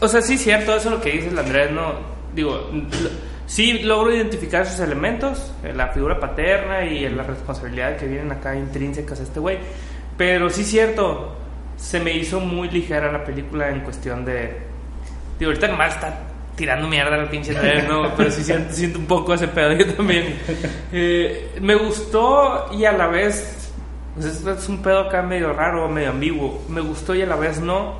[0.00, 1.94] O sea, sí, cierto, eso es lo que dice el Andrés, ¿no?
[2.34, 8.06] Digo, lo- sí logro identificar esos elementos, eh, la figura paterna y la responsabilidad que
[8.06, 9.58] vienen acá intrínsecas a este güey.
[10.16, 11.36] Pero sí, cierto,
[11.76, 14.56] se me hizo muy ligera la película en cuestión de.
[15.38, 16.20] Digo, ahorita nomás está
[16.56, 18.14] tirando mierda al pinche Andrés, ¿no?
[18.16, 20.36] Pero sí siento, siento un poco ese pedo yo también.
[20.96, 23.72] Eh, me gustó y a la vez
[24.14, 26.62] pues es, es un pedo acá medio raro, medio ambiguo.
[26.68, 27.94] Me gustó y a la vez no.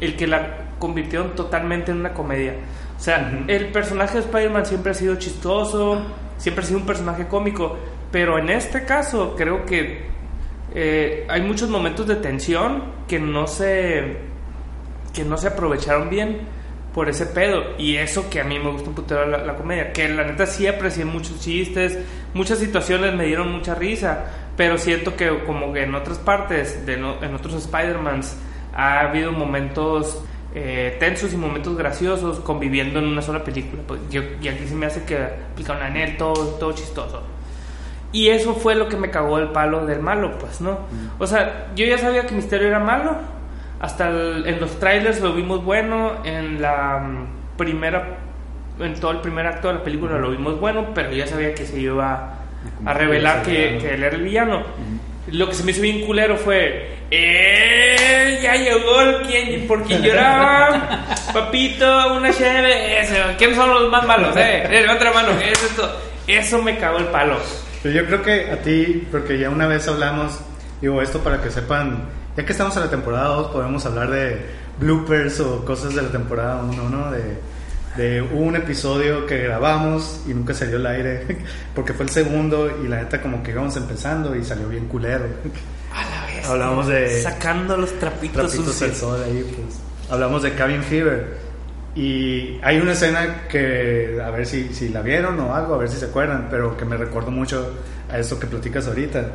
[0.00, 2.54] El que la convirtieron totalmente en una comedia.
[3.02, 6.02] O sea, el personaje de Spider-Man siempre ha sido chistoso,
[6.38, 7.76] siempre ha sido un personaje cómico.
[8.12, 10.02] Pero en este caso, creo que
[10.72, 14.18] eh, hay muchos momentos de tensión que no se.
[15.12, 16.42] que no se aprovecharon bien
[16.94, 17.64] por ese pedo.
[17.76, 19.92] Y eso que a mí me gusta un putero la, la comedia.
[19.92, 21.98] Que la neta sí aprecié muchos chistes,
[22.34, 24.26] muchas situaciones me dieron mucha risa.
[24.56, 28.36] Pero siento que como que en otras partes, de no- en otros Spider-Mans,
[28.72, 30.22] ha habido momentos
[30.54, 33.82] eh, tensos y momentos graciosos conviviendo en una sola película.
[33.86, 37.22] Pues yo, y aquí se me hace que aplicaron a él todo, todo chistoso.
[38.12, 40.80] Y eso fue lo que me cagó el palo del malo, pues, ¿no?
[41.18, 43.16] O sea, yo ya sabía que Misterio era malo.
[43.80, 46.12] Hasta el- en los trailers lo vimos bueno.
[46.24, 48.18] En la mm, primera.
[48.78, 50.88] En todo el primer acto de la película lo vimos bueno.
[50.94, 52.34] Pero ya sabía que se iba
[52.84, 54.62] a revelar que, que él era el villano.
[55.32, 56.94] Lo que se me hizo bien culero fue.
[57.10, 58.38] ¡Eh!
[58.42, 61.06] Ya llegó el quien, por quien lloraba.
[61.32, 63.00] Papito, una chévere.
[63.00, 63.14] Eso.
[63.38, 64.36] ¿Quiénes son los más malos?
[64.36, 64.64] Eh?
[64.64, 65.38] Eh, levanta la mano.
[65.38, 65.90] ¿Qué es esto?
[66.26, 67.38] Eso me cagó el palo.
[67.82, 70.38] Pero yo creo que a ti, porque ya una vez hablamos,
[70.80, 74.40] digo esto para que sepan, ya que estamos en la temporada 2, podemos hablar de
[74.78, 77.10] bloopers o cosas de la temporada 1, ¿no?
[77.10, 77.38] De,
[77.96, 81.26] de un episodio que grabamos y nunca salió al aire,
[81.74, 85.26] porque fue el segundo y la neta como que íbamos empezando y salió bien culero.
[85.92, 86.48] A la vez.
[86.48, 89.78] Hablamos de Sacando los trapitos, trapitos del sol ahí, pues.
[90.10, 91.52] Hablamos de Cabin Fever.
[91.94, 95.90] Y hay una escena que, a ver si, si la vieron o algo, a ver
[95.90, 97.74] si se acuerdan, pero que me recuerdo mucho
[98.10, 99.26] a eso que platicas ahorita.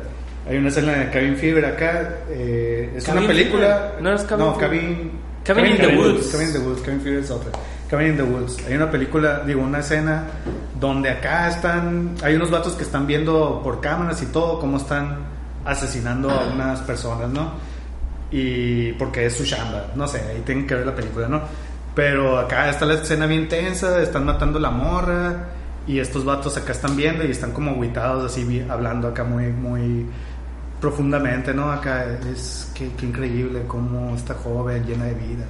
[0.48, 3.90] Hay una escena de Cabin Fever acá, eh, es Cabin una película.
[3.90, 4.68] Fever, ¿no es Cabin no, Fever?
[4.68, 5.12] Cabin,
[5.44, 6.28] Cabin in the Woods.
[6.32, 7.52] Cabin in the Woods, Cabin Fever es otra.
[7.88, 8.58] Cabin in the Woods.
[8.66, 10.24] Hay una película, digo, una escena
[10.78, 15.18] donde acá están, hay unos vatos que están viendo por cámaras y todo cómo están
[15.64, 17.68] asesinando a unas personas, ¿no?
[18.30, 21.40] y porque es su chamba, no sé, ahí tienen que ver la película, ¿no?
[21.94, 25.48] Pero acá está la escena bien tensa, están matando la morra
[25.86, 30.06] Y estos vatos acá están viendo y están como aguitados, así hablando acá muy, muy
[30.80, 31.72] profundamente, ¿no?
[31.72, 35.44] Acá es que, que increíble cómo esta joven llena de vida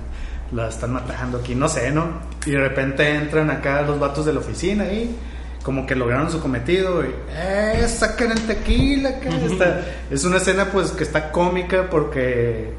[0.52, 2.06] la están matando aquí, no sé, ¿no?
[2.46, 5.14] Y de repente entran acá los vatos de la oficina y
[5.62, 7.84] como que lograron su cometido y ¡eh!
[7.86, 9.20] ¡Saquen el tequila!
[9.20, 12.72] que está- Es una escena pues que está cómica porque,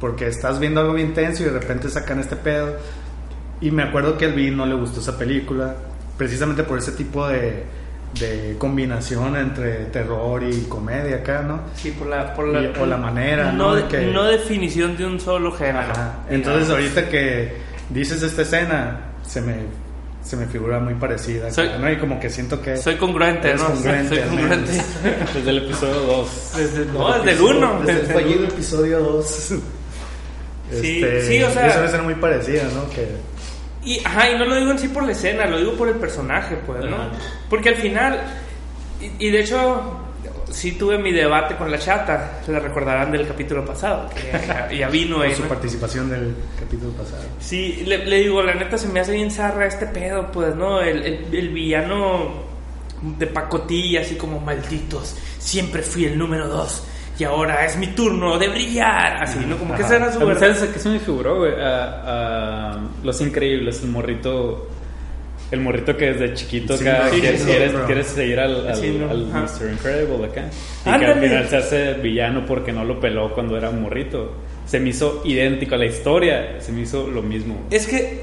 [0.00, 2.76] porque estás viendo algo bien tenso y de repente sacan este pedo.
[3.60, 5.74] Y me acuerdo que al Vin no le gustó esa película,
[6.16, 7.64] precisamente por ese tipo de,
[8.18, 11.60] de combinación entre terror y comedia acá, ¿no?
[11.76, 13.74] Sí, por la, por la, Y- o la manera, no, ¿no?
[13.76, 15.80] de- que- no definición de un solo género.
[15.92, 16.20] Ajá.
[16.30, 17.52] Entonces ahorita que
[17.90, 19.54] dices esta escena, se me,
[20.22, 21.44] se me figura muy parecida.
[21.46, 21.90] acá, Soy- ¿no?
[21.92, 22.76] Y como que siento que...
[22.78, 23.66] Soy congruente, ¿no?
[23.66, 24.72] congruente, Soy al congruente.
[24.72, 24.84] menos.
[25.34, 26.52] Desde el episodio 2.
[26.56, 27.80] Desde, no, desde el 1.
[27.84, 29.26] Desde el fallido episodio 2.
[30.70, 32.88] Sí, sí, o sea- Eso debe ser muy parecida, ¿no?
[32.90, 33.08] Que...
[33.88, 35.94] Y, ajá, y no lo digo en sí por la escena, lo digo por el
[35.94, 36.96] personaje, pues, ¿no?
[36.96, 37.10] Ajá.
[37.48, 38.20] Porque al final,
[39.00, 39.98] y, y de hecho,
[40.50, 44.90] sí tuve mi debate con la chata, se la recordarán del capítulo pasado, que ya,
[44.90, 45.48] vino ahí, su ¿no?
[45.48, 47.22] participación del capítulo pasado.
[47.40, 50.82] Sí, le, le digo, la neta se me hace bien zarra este pedo, pues, ¿no?
[50.82, 52.42] El, el, el villano
[53.00, 56.84] de pacotilla, así como malditos, siempre fui el número dos
[57.18, 59.56] y ahora es mi turno de brillar, así, ¿no?
[59.58, 59.86] Como que Ajá.
[59.86, 60.62] esa era su ¿Sabes verdad.
[60.68, 61.52] a qué se me figuró, güey?
[61.60, 64.68] A, a Los Increíbles, el morrito.
[65.50, 67.86] El morrito que desde chiquito Sí, acá sí, quiere, sí, quiere- bro.
[67.86, 69.24] quiere seguir al, al, Sí, no, al.
[69.26, 69.72] Mr.
[69.72, 70.42] Incredible acá.
[70.82, 71.12] Y que Ándale.
[71.14, 74.30] al final se hace villano porque no lo peló cuando era un morrito.
[74.66, 77.62] Se me hizo idéntico a la historia, se me hizo lo mismo.
[77.70, 78.20] Es que,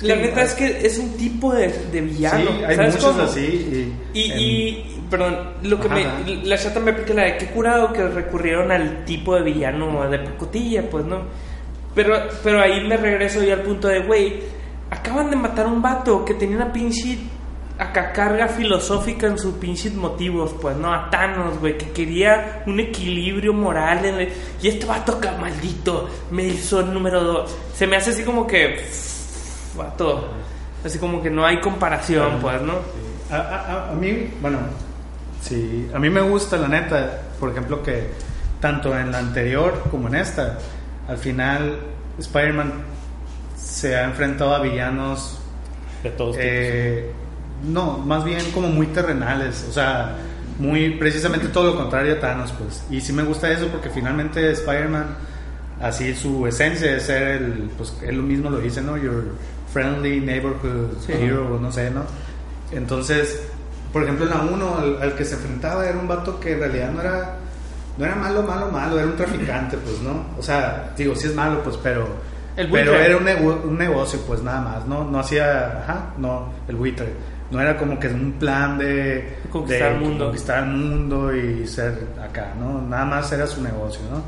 [0.00, 2.50] la neta hay- es que es un tipo de, de villano.
[2.50, 3.22] sí, hay ¿sabes muchos cómo?
[3.24, 3.94] así.
[4.14, 7.36] Y, Y, en- y, perdón, lo que Ajá, me, la chata me aplica la de
[7.38, 11.22] qué curado que recurrieron al tipo de villano de pacotilla, pues no.
[11.94, 14.40] Pero, pero ahí me regreso yo al punto de, güey,
[14.90, 17.18] acaban de matar a un vato que tenía una pinche
[17.78, 22.80] acá carga filosófica en sus pinches motivos, pues no, a Thanos, güey, que quería un
[22.80, 27.56] equilibrio moral en el- y este vato acá maldito me hizo el número dos.
[27.74, 28.84] Se me hace así como que,
[29.76, 30.28] vato,
[30.84, 32.74] así como que no hay comparación, pues, ¿no?
[33.30, 34.58] A- a- a mí, bueno,
[35.40, 38.08] sí, a mí me gusta la neta, por ejemplo, que
[38.60, 40.58] tanto en la anterior como en esta,
[41.08, 41.78] al final
[42.18, 42.72] Spider-Man
[43.56, 45.38] se ha enfrentado a villanos,
[46.02, 46.46] De todos tipos.
[46.46, 47.10] eh,
[47.64, 50.16] no, más bien como muy terrenales, o sea,
[50.58, 52.84] muy precisamente todo lo contrario a Thanos, pues.
[52.90, 55.06] Y sí me gusta eso porque finalmente Spider-Man,
[55.80, 58.96] así su esencia es ser el, pues él mismo lo dice, ¿no?
[58.96, 59.34] Your
[59.72, 62.02] friendly neighborhood hero, no sé, ¿no?
[62.72, 63.42] Entonces,
[63.92, 66.58] por ejemplo, en la 1, al, al que se enfrentaba era un vato que en
[66.60, 67.34] realidad no era,
[67.96, 70.24] no era malo, malo, malo, era un traficante, pues, ¿no?
[70.38, 72.06] O sea, digo, sí es malo, pues, pero,
[72.56, 75.04] El pero era un, nego- un negocio, pues, nada más, ¿no?
[75.04, 77.12] No hacía, ajá, no, el buitre.
[77.50, 80.24] No era como que un plan de Conquistar de el mundo.
[80.26, 82.82] conquistar el mundo y ser acá, ¿no?
[82.82, 84.22] Nada más era su negocio, ¿no?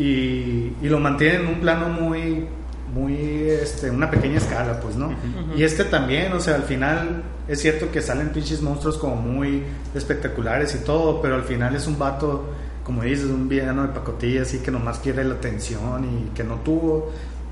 [0.00, 2.46] Y, y lo mantiene en un plano muy,
[2.94, 3.16] muy,
[3.50, 5.12] este, una pequeña escala, pues, ¿no?
[5.56, 9.64] Y este también, o sea, al final es cierto que salen pinches monstruos como muy
[9.94, 12.44] espectaculares y todo, pero al final es un vato,
[12.84, 16.56] como dices, un villano de pacotilla, así que nomás quiere la atención y que no
[16.56, 17.10] tuvo.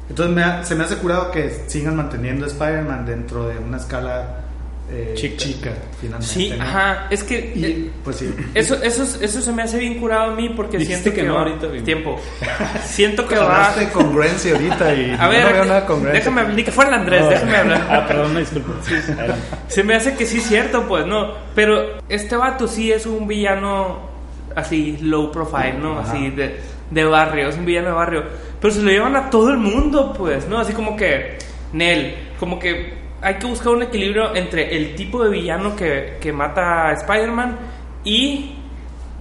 [0.09, 4.43] Entonces me ha- se me hace curado que sigan manteniendo Spider-Man dentro de una escala
[4.89, 5.37] eh, Chica.
[5.37, 5.73] chica.
[6.01, 6.33] finalmente.
[6.35, 6.63] Sí, ¿no?
[6.63, 7.39] ajá, es que...
[7.39, 8.33] eh, Y pues sí.
[8.55, 11.39] Eso, eso, eso se me hace bien curado a mí porque siento que que, no
[11.39, 11.85] ahorita, bien.
[11.85, 12.21] tiempo.
[12.85, 13.45] Siento que va.
[13.67, 16.19] Hablaste de congruencia ahorita y A ver, no veo nada congruente.
[16.19, 17.29] déjame hablar, ni que fuera el Andrés, No.
[17.31, 17.87] déjame hablar.
[17.91, 18.73] Ah, perdón, me disculpo.
[18.87, 19.35] Adelante.
[19.69, 21.33] Se me hace que sí es cierto, pues, no.
[21.57, 24.09] Pero este vato sí es un villano
[24.55, 25.99] así, low profile, ¿no?
[25.99, 26.13] Ajá.
[26.13, 28.23] Así de, de barrio, es un villano de barrio.
[28.61, 30.59] Pero se lo llevan a todo el mundo, pues, ¿no?
[30.59, 31.39] Así como que,
[31.73, 32.95] Nel, como que
[33.27, 37.57] hay que buscar un equilibrio entre el tipo de villano que, que mata a Spider-Man
[38.05, 38.55] y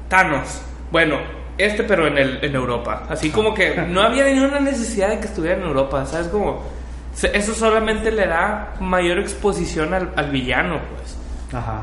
[0.08, 0.62] Thanos.
[0.92, 1.18] Bueno,
[1.58, 3.08] este pero en, el, en Europa.
[3.10, 6.28] Así como que no había ninguna necesidad de que estuviera en Europa, ¿sabes?
[6.28, 6.62] Como
[7.34, 11.18] eso solamente le da mayor exposición al, al villano, pues.
[11.52, 11.82] Ajá.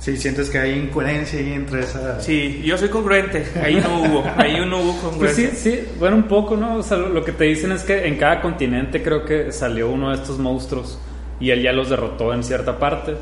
[0.00, 2.20] Sí, sientes que hay incoherencia ahí entre esa.
[2.20, 3.46] Sí, yo soy congruente.
[3.62, 5.50] Ahí no hubo, ahí no hubo Pues sí, congruencia.
[5.54, 6.74] sí, bueno, un poco, ¿no?
[6.78, 10.08] O sea, lo que te dicen es que en cada continente creo que salió uno
[10.10, 10.98] de estos monstruos
[11.40, 13.16] y él ya los derrotó en cierta parte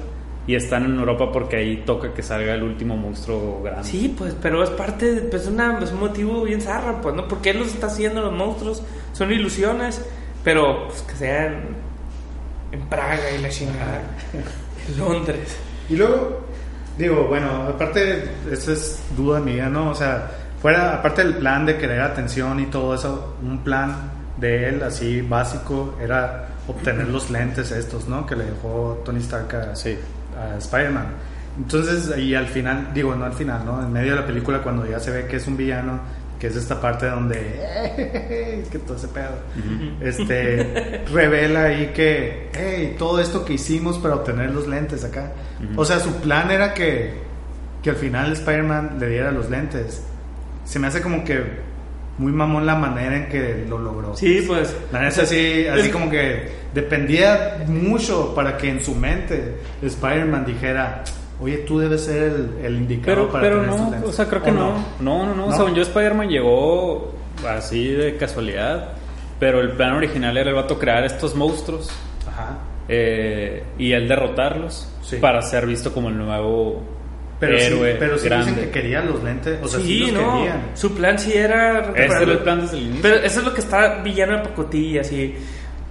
[0.46, 3.84] y están en Europa porque ahí toca que salga el último monstruo grande.
[3.84, 7.28] Sí, pues, pero es parte, de, pues, una, es un motivo bien zarra, pues, ¿no?
[7.28, 10.04] Porque él los está haciendo los monstruos, son ilusiones,
[10.42, 11.76] pero pues, que sean
[12.72, 14.02] en Praga y la chingada,
[14.88, 15.56] en Londres.
[15.88, 16.40] Y luego,
[16.98, 19.90] digo, bueno, aparte, esa es duda mía, ¿no?
[19.90, 20.28] O sea,
[20.60, 25.20] fuera, aparte del plan de querer atención y todo eso, un plan de él así
[25.20, 28.26] básico era obtener los lentes estos, ¿no?
[28.26, 29.96] Que le dejó Tony Stark a, Sí.
[30.38, 31.06] a Spider-Man.
[31.58, 33.82] Entonces, y al final, digo, no al final, ¿no?
[33.82, 36.00] En medio de la película, cuando ya se ve que es un villano,
[36.38, 37.38] que es esta parte donde.
[38.62, 39.34] es que todo ese pedo.
[40.00, 41.02] Este.
[41.12, 42.48] revela ahí que.
[42.52, 45.32] Hey, todo esto que hicimos para obtener los lentes acá.
[45.76, 47.20] O sea, su plan era que.
[47.82, 50.02] Que al final Spider-Man le diera los lentes.
[50.64, 51.71] Se me hace como que.
[52.18, 54.14] Muy mamón la manera en que lo logró.
[54.16, 54.76] Sí, pues.
[54.92, 61.04] La neta, así, como que dependía mucho para que en su mente Spider-Man dijera,
[61.40, 64.08] oye, tú debes ser el, el indicado Pero, para pero tener no, lentes".
[64.10, 64.72] o sea, creo que ¿O no.
[65.00, 65.46] No, no, no.
[65.48, 65.56] ¿No?
[65.56, 67.12] Según yo, Spider-Man llegó
[67.48, 68.90] así de casualidad.
[69.40, 71.90] Pero el plan original era el vato crear estos monstruos
[72.28, 72.58] Ajá.
[72.88, 75.16] eh, y él derrotarlos Sí.
[75.16, 76.80] para ser visto como el nuevo
[77.46, 78.50] Pero héroe sí, pero sí grande.
[78.52, 80.36] dicen que querían los lentes, o sea, sí, sí, los no.
[80.38, 80.62] querían.
[80.74, 81.92] Su plan sí era.
[81.94, 83.02] Ese era el plan desde el inicio.
[83.02, 85.34] Pero eso es lo que está villano de pacotilla, así.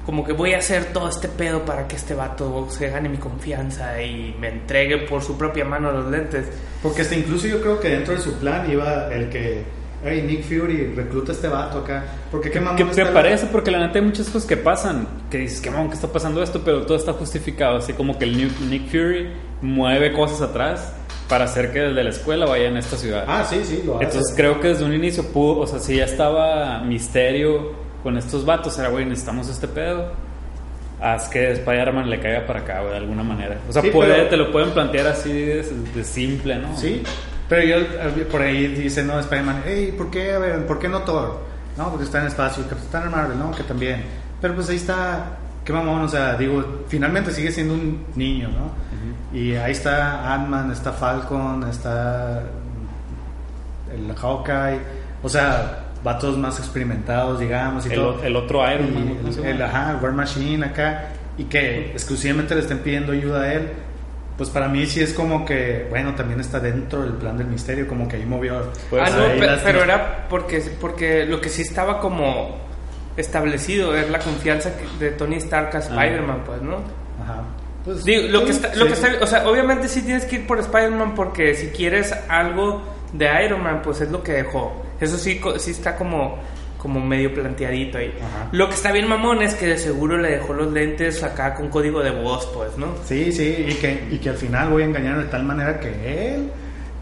[0.06, 3.18] Como que voy a hacer todo este pedo para que este vato se gane mi
[3.18, 6.48] confianza y me entregue por su propia mano los lentes.
[6.82, 9.62] Porque hasta incluso yo creo que dentro de su plan iba el que,
[10.04, 12.04] hey, Nick Fury, recluta a este vato acá.
[12.32, 15.08] Porque qué mamón que te la- parece porque la neta hay muchas cosas que pasan
[15.30, 18.26] que dices que mamón que está pasando esto pero todo está justificado así como que
[18.26, 19.28] el Nick, Nick Fury
[19.62, 20.96] mueve cosas atrás
[21.32, 24.04] para hacer que desde la escuela vayan a esta ciudad Ah, sí, sí, lo hace.
[24.06, 27.72] entonces creo que desde un inicio pudo o sea si ya estaba misterio
[28.04, 30.12] con estos vatos era güey necesitamos este pedo
[31.02, 34.14] haz que Spider-Man le caiga para acá güey, de alguna manera o sea Sí, puede,
[34.14, 35.64] pero- te lo pueden plantear así de,
[35.96, 36.78] de simple ¿no?
[36.78, 37.02] Sí,
[37.50, 40.88] pero yo eh, por ahí dice, no, Spider-Man, hey, ¿por qué, a ver, ¿por qué
[40.88, 41.40] no Thor?
[41.78, 44.04] No, porque está en espacio, Capitán Marvel, no, que también.
[44.40, 45.38] Pero pues ahí está,
[45.72, 48.82] qué mamón, o sea, digo, finalmente sigue siendo un niño, ¿no?
[49.38, 52.44] Y ahí está Ant-Man, está Falcon, está
[53.94, 54.80] el Hawkeye,
[55.24, 58.24] o sea, vatos más experimentados, digamos, y el, todo.
[58.24, 61.92] el otro Iron Y Man ¿cómo se el, el, ajá, War Machine acá, y que
[61.92, 63.70] exclusivamente le estén pidiendo ayuda a él,
[64.38, 67.88] pues para mí sí es como que, bueno, también está dentro del plan del misterio,
[67.88, 68.72] como que ahí movió.
[68.90, 72.58] Pues ah, no, ahí pe- las- pero era porque, porque lo que sí estaba como
[73.18, 76.76] establecido es la confianza que- de Tony Stark a Spider-Man, pues, ¿no?
[77.24, 77.44] Ajá.
[77.84, 78.88] Pues, Digo, lo que está, lo sí.
[78.88, 82.82] que está, o sea, obviamente sí tienes que ir por Spider-Man porque si quieres algo
[83.14, 84.84] de Iron Man, pues es lo que dejó.
[85.00, 86.38] Eso sí, co- sí está como,
[86.78, 88.14] como medio planteadito ahí.
[88.20, 88.50] Ajá.
[88.52, 91.70] Lo que está bien mamón es que de seguro le dejó los lentes acá con
[91.70, 92.94] código de voz, pues, ¿no?
[93.04, 96.36] Sí, sí, y que, y que al final voy a engañar de tal manera que
[96.36, 96.52] él,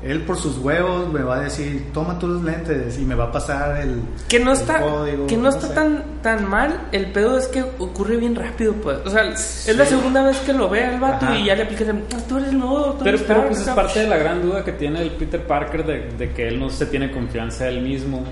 [0.01, 3.31] él por sus huevos me va a decir, toma tus lentes y me va a
[3.33, 5.73] pasar el, Que no el está, código, que no está sé.
[5.73, 6.87] tan, tan mal.
[6.93, 8.99] El pedo es que ocurre bien rápido, pues.
[9.05, 11.37] O sea, es la segunda vez que lo ve el vato Ajá.
[11.37, 13.69] y ya le aplican, "Ah, tú eres el nuevo Tony Pero, pero Stark", pues es
[13.69, 16.69] parte de la gran duda que tiene el Peter Parker de, de que él no
[16.69, 18.23] se tiene confianza él mismo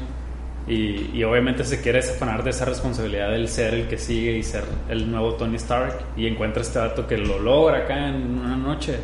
[0.70, 4.44] y, y obviamente se quiere desafanar de esa responsabilidad del ser el que sigue y
[4.44, 8.56] ser el nuevo Tony Stark y encuentra este dato que lo logra acá en una
[8.58, 8.98] noche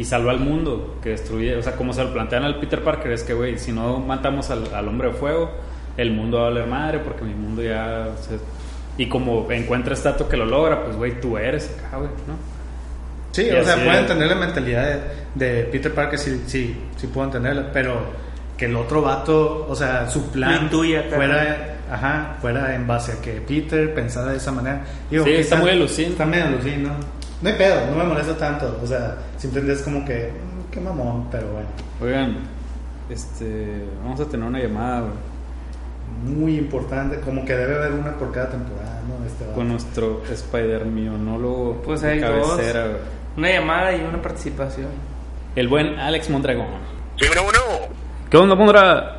[0.00, 3.12] y salva al mundo, que destruye, o sea, como se lo plantean al Peter Parker
[3.12, 5.50] es que, güey, si no matamos al, al hombre de fuego,
[5.96, 8.08] el mundo va a valer madre porque mi mundo ya...
[8.20, 8.38] se-
[8.98, 12.34] y como encuentra este dato que lo logra, pues, güey, tú eres acá, güey, ¿no?
[13.32, 14.00] Sí, Y o sea, es.
[14.00, 15.00] entender la mentalidad
[15.34, 18.00] de, de Peter Parker, sí, sí, sí puedo entenderla, pero
[18.58, 20.52] que el otro vato, o sea, su plan
[20.94, 21.16] acá.
[21.16, 24.82] fuera, ajá, fuera en base a que Peter pensara de esa manera.
[25.10, 26.08] Digo, Sí, está muy alucin.
[26.12, 26.90] Está medio alucin, ¿no?
[27.42, 30.80] No hay pedo, no me molesta tanto, o sea, simplemente es como que, mm, qué
[30.80, 31.68] mamón, pero bueno,
[32.02, 32.36] Oigan,
[33.08, 35.12] este, vamos a tener una llamada, güey.
[36.24, 39.24] muy importante, como que debe haber una por cada temporada, ¿no?
[39.26, 42.48] Este con nuestro Spider Mionólogo Pues hay dos.
[42.50, 42.98] cabecera, güey.
[43.36, 44.88] Una llamada y una participación.
[45.56, 46.66] el buen Alex Mondragón.
[47.18, 47.58] Sí, bueno, bueno.
[48.30, 49.18] ¿Qué onda, Mondra?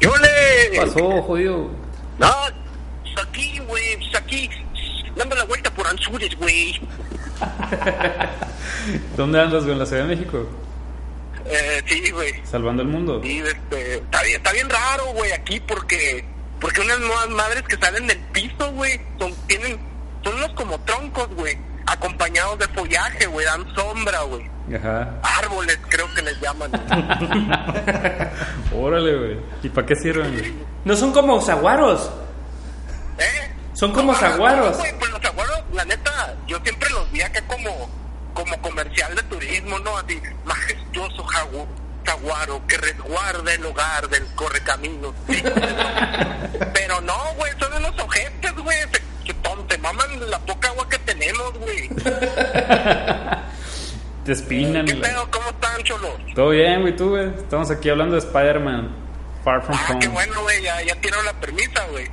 [0.00, 0.70] ¡Yo le!
[0.72, 1.70] ¿Qué pasó, jodido?
[2.18, 2.26] No,
[3.22, 4.48] aquí, güey, pues aquí,
[5.16, 6.80] dando la vuelta por Anzures, güey.
[9.16, 9.72] ¿Dónde andas, güey?
[9.72, 10.46] ¿En la Ciudad de México?
[11.44, 12.34] Eh, sí, güey.
[12.44, 13.20] Salvando el mundo.
[13.22, 16.24] Sí, este, está bien, está bien raro, güey, aquí porque,
[16.60, 19.78] porque unas nuevas madres que salen del piso, güey, son, tienen,
[20.22, 24.48] son unos como troncos, güey, acompañados de follaje, güey, dan sombra, güey.
[24.76, 25.14] Ajá.
[25.22, 26.70] Árboles, creo que les llaman.
[28.74, 29.38] Órale, güey.
[29.62, 30.52] ¿Y para qué sirven, güey?
[30.84, 32.10] No son como zaguaros.
[33.18, 33.54] ¿Eh?
[33.72, 34.72] Son como No, zaguaros.
[34.72, 35.10] no, güey, pues
[36.58, 37.88] yo siempre los vi acá como,
[38.34, 39.96] como comercial de turismo, ¿no?
[39.98, 41.66] Así, majestuoso jagu-
[42.06, 45.14] zaguaro que resguarda el hogar del correcaminos.
[45.28, 45.42] Sí,
[46.74, 48.78] Pero no, güey, son unos ojetes, güey.
[49.42, 51.88] Ton- te maman la poca agua que tenemos, güey.
[54.24, 54.84] Te espinan.
[54.86, 55.30] ¿Qué pedo?
[55.30, 56.12] ¿Cómo están, cholos?
[56.34, 57.28] Todo bien, güey, tú, güey.
[57.36, 58.88] Estamos aquí hablando de Spider-Man.
[59.44, 60.00] Far From Ah, Home.
[60.00, 62.08] qué bueno, güey, ya, ya tiraron la permisa, güey.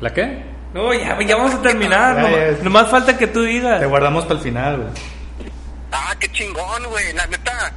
[0.00, 0.44] ¿La qué?
[0.74, 2.16] No, ya, ya vamos a terminar.
[2.16, 2.64] Ya, nomás, ya.
[2.64, 3.86] nomás falta que tú Te digas.
[3.86, 4.88] guardamos para el final, güey.
[5.92, 7.12] Ah, qué chingón, güey.
[7.14, 7.72] La neta,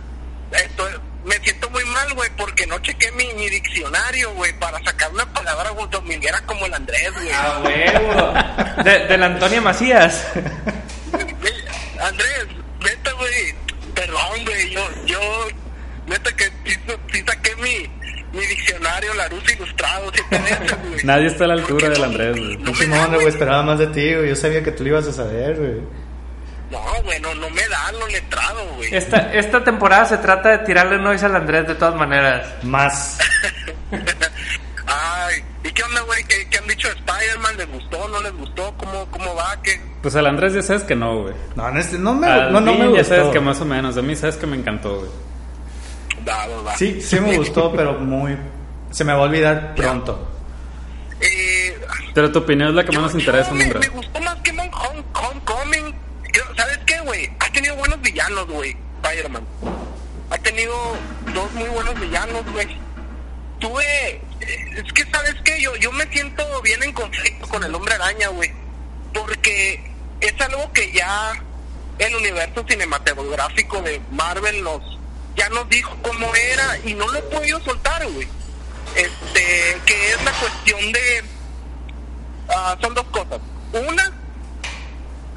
[0.52, 5.12] estoy- me siento muy mal, güey, porque no chequé mi, mi diccionario, güey, para sacar
[5.12, 7.32] una palabra dominguera como el Andrés, güey.
[7.32, 8.84] A huevo.
[8.84, 10.26] De, de la Antonia Macías.
[12.02, 12.48] Andrés,
[12.84, 13.56] neta, güey,
[13.94, 15.20] perdón, güey, yo, yo,
[16.08, 16.76] neta que sí,
[17.12, 17.90] sí saqué mi,
[18.34, 21.04] mi diccionario, la luz ilustrado, siete veces, güey.
[21.04, 22.58] Nadie está a la altura del Andrés, güey.
[22.58, 23.28] No, Simón, güey, güey.
[23.28, 24.30] esperaba más de ti, güey.
[24.30, 25.82] Yo sabía que tú lo ibas a saber, güey.
[26.72, 28.96] No, güey, no, no me da lo letrado, güey.
[28.96, 32.48] Esta, esta temporada se trata de tirarle noise al Andrés de todas maneras.
[32.64, 33.18] Más.
[34.88, 36.24] Ay, ¿y qué onda, güey?
[36.26, 37.58] ¿Qué, qué han dicho de Spider-Man?
[37.58, 38.08] ¿Les gustó?
[38.08, 38.74] ¿No les gustó?
[38.78, 39.62] ¿Cómo, cómo va?
[39.62, 39.82] ¿Qué?
[40.02, 41.34] Pues al Andrés ya sabes que no, güey.
[41.56, 43.34] No, en este, no me, Al no, no me Vin ya sabes gustó.
[43.34, 43.98] que más o menos.
[43.98, 45.12] A mí sabes que me encantó, güey.
[46.28, 46.78] Va, va, va.
[46.78, 48.38] Sí, sí me gustó, pero muy...
[48.92, 50.28] Se me va a olvidar pronto.
[51.22, 51.80] Eh,
[52.14, 54.36] Pero tu opinión es la que más nos yo- interesa, yo me, me gustó más
[54.42, 55.96] que Home, Home- Homecoming.
[56.58, 57.30] ¿Sabes qué, güey?
[57.40, 59.44] Ha tenido buenos villanos, güey, Spider-Man.
[60.30, 60.74] Ha tenido
[61.34, 62.68] dos muy buenos villanos, güey.
[63.60, 63.84] Tuve...
[64.16, 64.22] eh,
[64.84, 65.62] Es que, ¿sabes qué?
[65.62, 68.52] Yo, yo me siento bien en conflicto con el Hombre Araña, güey.
[69.14, 69.80] Porque
[70.22, 71.34] es algo que ya
[72.00, 74.82] el universo cinematográfico de Marvel nos
[75.36, 78.28] ya nos dijo cómo era y no lo he podido soltar, güey.
[78.96, 81.24] Este, que es la cuestión de
[82.54, 83.40] Ah, son dos cosas.
[83.72, 84.12] Una,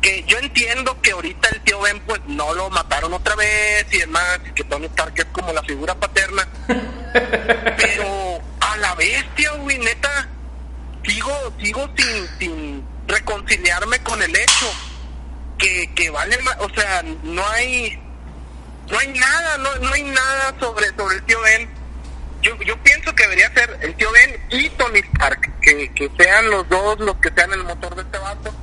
[0.00, 3.98] que yo entiendo que ahorita el tío Ben pues no lo mataron otra vez y
[3.98, 6.46] demás, y que Tony Stark es como la figura paterna.
[7.76, 10.28] Pero a la bestia, güey, neta,
[11.06, 11.32] sigo,
[11.62, 14.66] sigo sin, sin reconciliarme con el hecho
[15.58, 18.02] que, que vale más, o sea, no hay,
[18.90, 21.84] no hay nada, no, no hay nada sobre, sobre el tío Ben
[22.44, 26.50] yo, yo pienso que debería ser el tío Ben y Tony Stark, que, que sean
[26.50, 28.54] los dos los que sean el motor de este vato.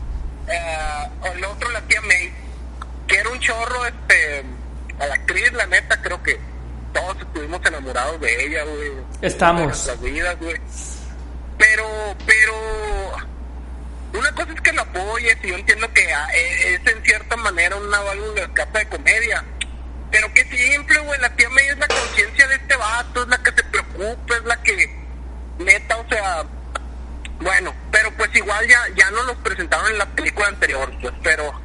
[0.48, 2.32] Eh, el otro, la tía May,
[3.08, 4.44] que era un chorro, este,
[5.00, 6.40] a la actriz, la neta, creo que
[6.94, 8.92] todos estuvimos enamorados de ella, güey.
[9.24, 9.62] Estamos.
[9.62, 10.62] De nuestras vidas, güey.
[11.58, 11.86] Pero,
[12.28, 12.54] pero,
[14.14, 17.76] una cosa es que lo apoyes y yo entiendo que eh, es en cierta manera
[17.78, 19.44] una válvula de escape de comedia.
[20.12, 23.38] Pero que simple, güey, la tía May es la conciencia de este vato, es la
[23.38, 24.96] que se preocupa, es la que,
[25.60, 26.44] neta, o sea,
[27.40, 31.60] bueno, pero pues igual ya ya no los presentaron en la película anterior, pues, pero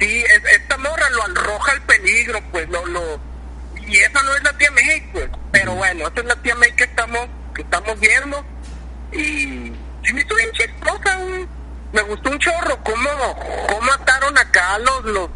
[0.00, 3.20] sí, es- esta morra lo arroja al peligro, pues, lo, lo,
[3.86, 6.72] y esa no es la tía May, pues, pero bueno, esa es la tía May
[6.72, 8.44] que estamos, que estamos viendo,
[9.12, 9.72] y
[10.04, 11.46] sí me hizo bien chistosa, güey.
[11.92, 13.08] me gustó un chorro, cómo,
[13.68, 15.30] cómo ataron acá los, los,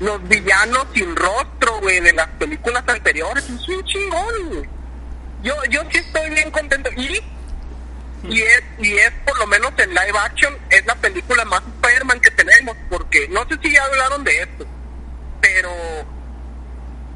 [0.00, 4.68] los villanos sin rostro, güey, de las películas anteriores, es un chingón, güey.
[5.42, 7.20] Yo, yo sí estoy bien contento, y
[8.24, 12.20] y es, y es por lo menos en live action, es la película más Spider-Man
[12.20, 14.66] que tenemos, porque no sé si ya hablaron de esto,
[15.40, 15.70] pero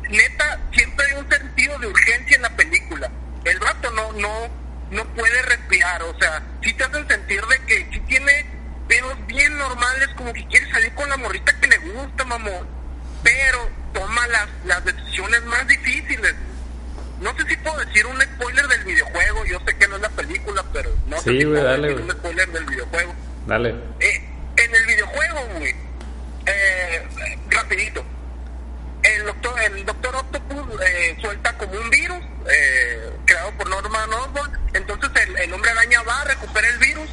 [0.09, 3.11] neta, siempre hay un sentido de urgencia en la película.
[3.45, 4.49] El vato no, no,
[4.91, 8.47] no puede respirar, o sea, sí te hacen sentir de que sí tiene
[8.87, 12.69] pedos bien normales, como que quiere salir con la morrita que le gusta, mamón,
[13.25, 16.35] pero toma las, las decisiones más difíciles.
[17.21, 20.09] No sé si puedo decir un spoiler del videojuego, yo sé que no es la
[20.11, 23.15] película, pero no sé Sí, si güey, puedo dale, decir un spoiler del videojuego.
[23.47, 23.75] Dale.
[24.01, 24.25] Eh,
[24.57, 25.75] en el videojuego, güey,
[26.47, 27.07] eh,
[27.51, 28.05] rapidito,
[29.03, 32.19] el doctor, el doctor Octopus eh, suelta como un virus
[32.51, 37.09] eh, creado por Norman Osborn, entonces el, el hombre araña va, recupera el virus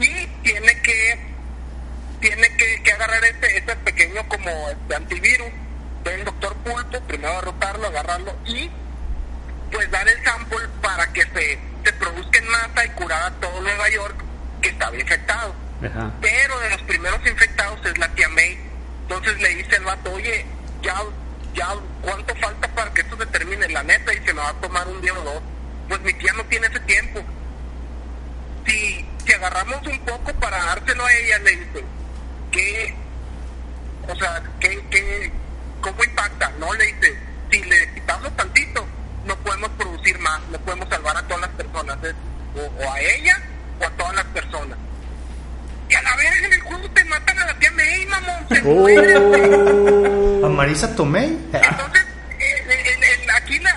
[0.00, 1.32] y tiene que
[2.20, 5.48] tiene que, que agarrar este, este pequeño como este antivirus
[6.04, 8.70] del doctor Pulpo, primero derrotarlo, agarrarlo y
[9.70, 13.60] pues dar el sample para que se, se produzca en masa y curar a todo
[13.60, 14.16] Nueva York
[14.60, 15.54] que estaba infectado.
[15.84, 16.12] Ajá.
[16.20, 18.58] Pero de los primeros infectados es la tía May.
[19.02, 20.46] Entonces le dice el vato, oye,
[20.82, 21.02] ya,
[21.54, 23.68] ya, ¿cuánto falta para que esto se termine?
[23.68, 25.42] La neta, y se me va a tomar un día o dos.
[25.88, 27.20] Pues mi tía no tiene ese tiempo.
[28.66, 31.84] Si, si agarramos un poco para dárselo a ella, le dice,
[32.52, 32.94] ¿qué?
[34.08, 35.32] O sea, ¿qué, qué,
[35.82, 36.50] ¿cómo impacta?
[36.58, 37.14] No, le dice,
[37.50, 38.86] si le quitamos tantito,
[39.26, 42.14] no podemos producir más, no podemos salvar a todas las personas, es
[42.56, 43.38] o, o a ella
[43.80, 44.78] o a todas las personas.
[45.90, 48.62] Y a la verga en el juego te matan a la tía May, mamón, se
[48.62, 50.44] muere, güey.
[50.44, 51.38] ¿A Marisa Tomei?
[51.52, 52.06] Entonces,
[52.40, 53.74] eh, el- aquí la,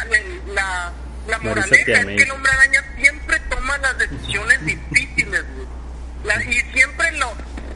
[0.54, 0.94] la,
[1.28, 2.16] la moraleja es May.
[2.16, 5.68] que el hombre araña siempre toma las decisiones difíciles, güey.
[6.24, 7.34] La- y siempre lo,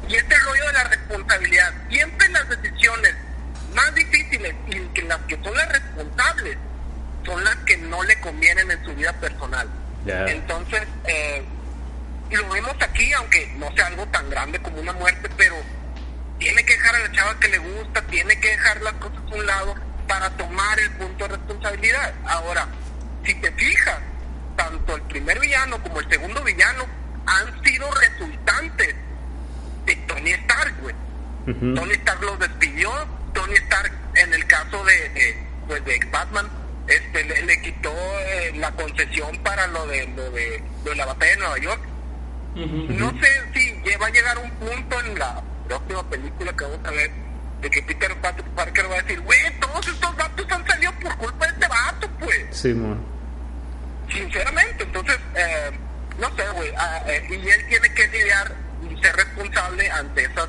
[0.07, 3.13] y este rollo de la responsabilidad, siempre las decisiones
[3.75, 6.57] más difíciles y que las que son las responsables
[7.25, 9.67] son las que no le convienen en su vida personal.
[10.05, 10.25] Ya.
[10.27, 11.43] Entonces, eh,
[12.31, 15.55] lo vemos aquí, aunque no sea algo tan grande como una muerte, pero
[16.37, 19.35] tiene que dejar a la chava que le gusta, tiene que dejar las cosas a
[19.35, 19.75] un lado
[20.07, 22.13] para tomar el punto de responsabilidad.
[22.25, 22.67] Ahora,
[23.25, 23.99] si te fijas,
[24.55, 26.85] tanto el primer villano como el segundo villano
[27.25, 28.95] han sido resultantes
[29.85, 30.95] de Tony Stark, güey.
[31.47, 31.75] Ujú.
[31.75, 32.91] Tony Stark los despidió,
[33.33, 36.49] Tony Stark en el caso de, de, pues de Batman
[36.87, 41.37] este le, le quitó eh, la concesión para lo de lo de, la batalla de
[41.37, 41.81] Nueva York.
[42.55, 46.91] No sé si va a llegar un punto en la próxima película que vamos a
[46.91, 47.11] ver
[47.61, 48.15] de que Peter
[48.55, 52.09] Parker va a decir, güey, todos estos vatos han salido por culpa de este vato,
[52.19, 53.05] pues Simón.
[54.11, 55.71] sinceramente entonces eh,
[56.17, 58.55] no sé güey ah, eh, y él tiene que lidiar
[58.89, 60.47] y ser responsable ante esas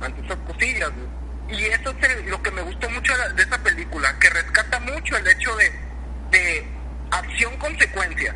[0.00, 1.13] ante esas cosillas güey.
[1.48, 4.30] Y eso es el- lo que me gustó mucho de, la- de esa película que
[4.30, 5.72] rescata mucho el hecho de
[6.30, 6.66] de
[7.10, 8.34] acción consecuencia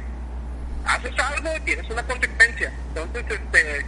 [0.85, 3.87] haces algo y tienes una consecuencia entonces este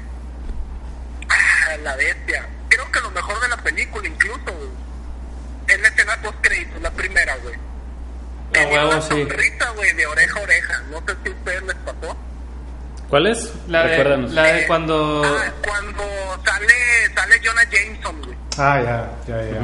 [1.28, 4.68] ah, la bestia creo que lo mejor de la película incluso güey,
[5.68, 7.54] es la escena post créditos la primera güey
[8.52, 9.08] Tenía huevo, una sí.
[9.10, 10.82] sonrisa, güey, de oreja a oreja.
[10.90, 12.16] No sé si a ustedes les pasó.
[13.08, 13.52] ¿Cuál es?
[13.68, 15.22] La de, la de Eh, cuando...
[15.24, 16.02] ah, cuando
[16.44, 16.74] sale,
[17.14, 18.36] sale Jonah Jameson, güey.
[18.60, 19.60] Ah, ya, ya, ya.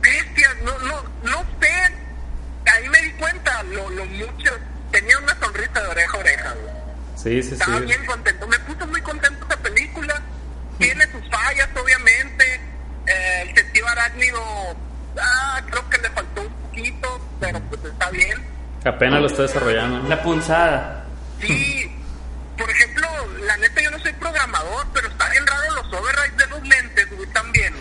[0.00, 1.94] Bestia, no, no, no sé.
[2.70, 4.50] Ahí me di cuenta lo, lo mucho.
[4.90, 6.74] Tenía una sonrisa de oreja a oreja, güey.
[7.16, 7.84] Sí, sí, Estaba sí.
[7.86, 8.46] bien contento.
[8.46, 10.20] Me puse muy contento esta película.
[10.78, 12.60] Tiene sus fallas, obviamente.
[13.06, 14.40] Eh, el sentido arácnido,
[15.18, 18.44] ah, creo que le faltó un poquito, pero pues está bien.
[18.84, 20.08] Apenas lo está desarrollando.
[20.08, 21.04] La punzada.
[21.40, 21.90] Sí,
[22.58, 23.06] por ejemplo,
[23.46, 27.10] la neta yo no soy programador, pero está bien raro los overrides de los lentes,
[27.16, 27.74] güey, también.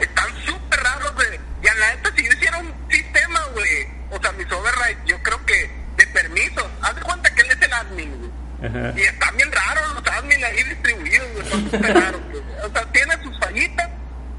[0.00, 1.40] Están súper raros, güey.
[1.62, 5.22] Y a la neta, si yo hiciera un sistema, güey, o sea, mis overrides, yo
[5.22, 8.30] creo que de permisos, haz de cuenta que él es el admin, güey.
[8.70, 8.92] Ajá.
[8.98, 12.42] Y están bien raros los admin ahí distribuidos, güey, son súper raros, güey.
[12.64, 13.88] O sea, tiene sus fallitas,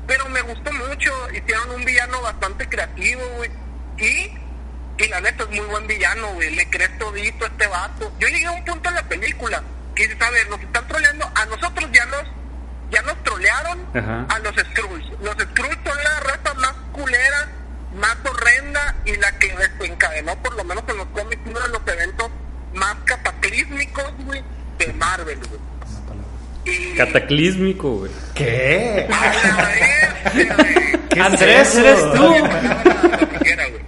[0.08, 1.12] pero me gustó mucho.
[1.32, 3.50] Hicieron un villano bastante creativo, güey.
[3.98, 4.38] Y,
[4.98, 6.56] y la neta es muy buen villano, güey.
[6.56, 8.12] Le crees todito a este vato.
[8.20, 9.64] Yo llegué a un punto en la película
[9.96, 11.30] que dices, a ver, nos están troleando.
[11.36, 12.24] A nosotros ya nos,
[12.92, 14.26] ya nos trolearon Ajá.
[14.30, 15.06] a los Skrulls.
[15.22, 17.50] Los Skrulls son la raza más culera,
[17.96, 21.82] más horrenda y la que desencadenó, por lo menos en los cómics, uno de los
[21.88, 22.30] eventos
[22.74, 24.44] más cataclísmicos, güey,
[24.80, 25.62] de Marvel, güey.
[26.66, 26.98] Y...
[27.14, 28.12] Cataclísmico, güey.
[28.34, 29.08] ¿Qué?
[31.10, 32.24] ¿Qué Andrés, eres tú.
[33.20, 33.82] Lo que quiera, güey.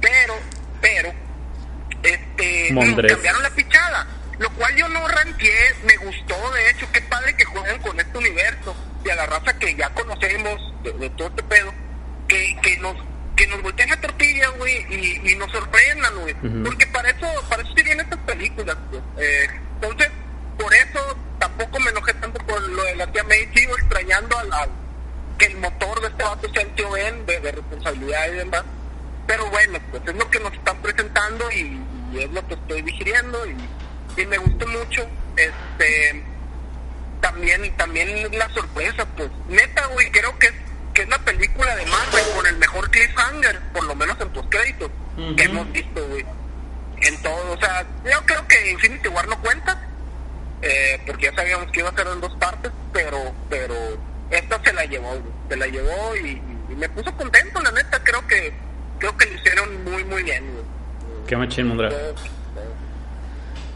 [0.00, 0.34] Pero,
[0.80, 1.12] pero,
[2.02, 3.12] este, Mondres.
[3.12, 4.06] mm, cambiaron la pichada,
[4.38, 5.52] lo cual yo no ranqué,
[5.84, 9.58] me gustó, de hecho, qué padre que jueguen con este universo y a la raza
[9.58, 11.72] que ya conocemos de, de todo este pedo,
[12.28, 12.96] que, que nos
[13.36, 16.62] que nos volteen la tortilla, güey, y, y nos sorprendan, güey, Ujú.
[16.64, 19.02] porque para eso, para eso sirven estas películas, güey.
[19.18, 20.08] Eh, entonces,
[20.58, 24.50] por eso tampoco me enojé tanto por lo de la tía May, sigo extrañando al,
[24.54, 24.70] al-
[25.36, 28.62] que el motor de este vato sea el tío Ben, de, de responsabilidad y demás.
[29.26, 31.78] Pero bueno, pues es lo que nos están presentando y,
[32.14, 32.56] y es lo que
[33.46, 35.06] y, y me gustó mucho.
[35.36, 36.24] Este
[37.20, 40.52] también también la sorpresa, pues neta, güey, creo que es,
[40.94, 44.90] que es la película de Marvel con el mejor cliffhanger, por lo menos en postcréditos,
[45.36, 46.24] que hemos visto, güey.
[47.02, 49.78] En todo, o sea, yo creo que Infinity War no cuenta,
[50.62, 53.74] eh, porque ya sabíamos que iba a ser en dos partes, pero pero
[54.30, 58.02] esta se la llevó, güey, se la llevó y, y me puso contento, la neta,
[58.02, 58.52] creo que
[58.98, 60.64] creo que lo hicieron muy muy bien, güey.
[61.26, 61.90] Qué machín, Mondra.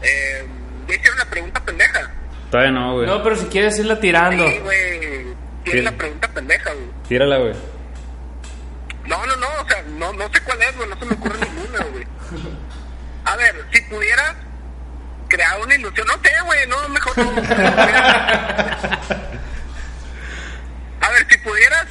[0.03, 0.45] Eh,
[0.87, 2.11] ya hicieron la pregunta pendeja.
[2.49, 3.07] Todavía no, güey.
[3.07, 4.47] No, pero si quieres irla tirando.
[4.47, 4.99] Sí, güey.
[5.63, 5.81] Tiene Sí.
[5.81, 6.87] la pregunta pendeja, güey.
[7.07, 7.53] Tírala, güey.
[9.05, 11.37] No, no, no, o sea, no, no sé cuál es, güey, no se me ocurre
[11.39, 12.05] ninguna, güey.
[13.25, 14.35] A ver, si pudieras
[15.27, 17.31] crear una ilusión, no sé, güey, no, mejor no.
[21.01, 21.85] A ver, si pudieras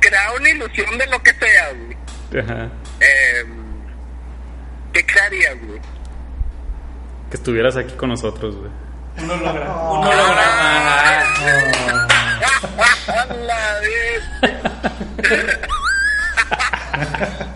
[0.00, 2.68] crear una ilusión de lo que sea, güey, Ajá.
[3.00, 3.44] eh,
[4.92, 5.80] ¿qué crearías, güey?
[7.32, 8.70] Que estuvieras aquí con nosotros, güey.
[9.16, 9.90] Un holograma.
[9.90, 11.22] Un holograma.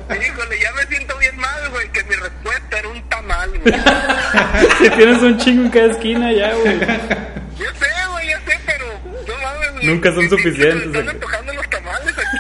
[0.09, 3.75] Híjole, ya me siento bien mal, güey, que mi respuesta era un tamal, güey.
[4.79, 6.79] Que tienes un chingo en cada esquina ya, güey.
[6.79, 8.87] Yo sé, güey, yo sé, pero
[9.29, 9.87] no mames, güey.
[9.89, 11.21] Nunca son suficientes, Me están
[11.55, 12.39] los tamales aquí.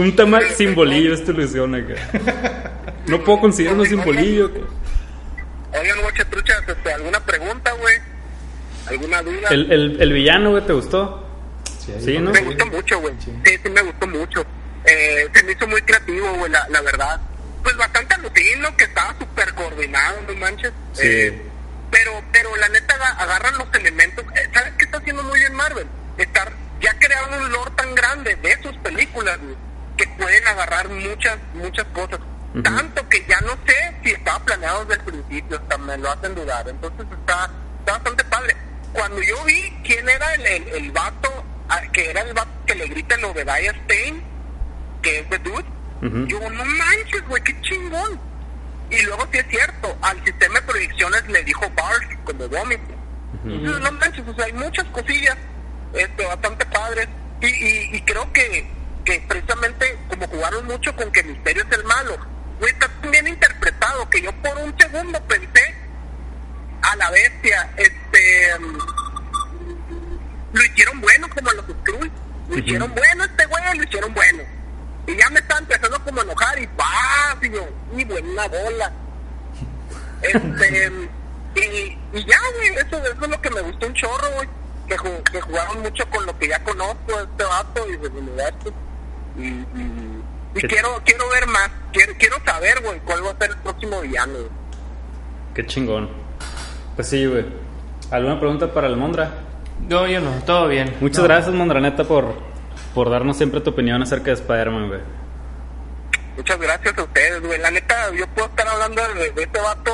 [0.00, 1.94] Un tamal sin bolillo es tu ilusión acá.
[3.06, 4.50] No puedo conseguir uno sin bolillo.
[5.78, 7.96] Oigan, guachatruchas, este, ¿alguna pregunta, güey?
[8.88, 9.48] ¿Alguna duda?
[9.50, 11.22] El, el, el villano, güey, ¿te gustó?
[12.00, 12.30] Sí, ¿no?
[12.30, 13.14] Me gustó mucho, güey.
[13.24, 14.44] Sí, sí, me gustó mucho.
[14.84, 17.20] Eh, se me hizo muy creativo, güey, la, la verdad.
[17.62, 20.72] Pues bastante alucino, que estaba súper coordinado, no manches.
[20.92, 21.02] Sí.
[21.06, 21.42] Eh,
[21.90, 24.24] pero, pero la neta aga- agarran los elementos.
[24.34, 25.86] Eh, ¿Sabes qué está haciendo muy bien Marvel?
[26.18, 29.38] Estar, ya crearon un lore tan grande de sus películas
[30.56, 32.18] agarrar muchas, muchas cosas.
[32.62, 36.34] Tanto que ya no sé si estaba planeado desde el principio, hasta me lo hacen
[36.34, 36.66] dudar.
[36.68, 38.56] Entonces está, está bastante padre.
[38.92, 41.44] Cuando yo vi quién era el, el, el vato,
[41.92, 44.22] que era el vato que le grita el Obadiah Stein,
[45.02, 45.66] que es de Dude,
[46.28, 48.20] yo, no manches, güey, qué chingón.
[48.90, 52.94] Y luego sí es cierto, al sistema de proyecciones le dijo Bart como vómito.
[53.44, 55.36] Entonces, no manches, o sea, hay muchas cosillas
[55.92, 57.08] este, bastante padres.
[57.40, 58.66] Y, y, y creo que,
[59.04, 62.16] que precisamente como jugaron mucho con que Misterio es el malo,
[62.58, 65.74] güey, está tan bien interpretado que yo por un segundo pensé
[66.82, 68.58] a la bestia, este,
[70.52, 72.12] lo hicieron bueno como los Skrulls,
[72.48, 74.42] lo hicieron bueno este güey, lo hicieron bueno.
[75.06, 77.36] Y ya me está empezando como a enojar y ¡paz!
[77.42, 78.92] Y yo, y buena bola.
[80.22, 80.90] Este,
[81.54, 84.48] y, y ya, güey, eso, eso es lo que me gustó un chorro, güey.
[84.88, 84.96] Que,
[85.30, 88.72] que jugaron mucho con lo que ya conozco de este vato y del universo.
[89.36, 90.05] Y, y,
[90.56, 91.70] y Qué- quiero quiero ver más.
[91.92, 94.38] Quiero, quiero saber, güey, cuál va a ser el próximo villano.
[95.54, 96.10] Qué chingón.
[96.94, 97.44] Pues sí, güey.
[98.10, 99.30] ¿Alguna pregunta para el Mondra?
[99.88, 100.94] No, yo no, todo bien.
[101.00, 101.24] Muchas No.
[101.24, 102.34] gracias, Mondra, neta, por,
[102.94, 105.00] por darnos siempre tu opinión acerca de Spider-Man, güey.
[106.36, 107.58] Muchas gracias a ustedes, güey.
[107.60, 109.92] La neta, yo puedo estar hablando de, de este vato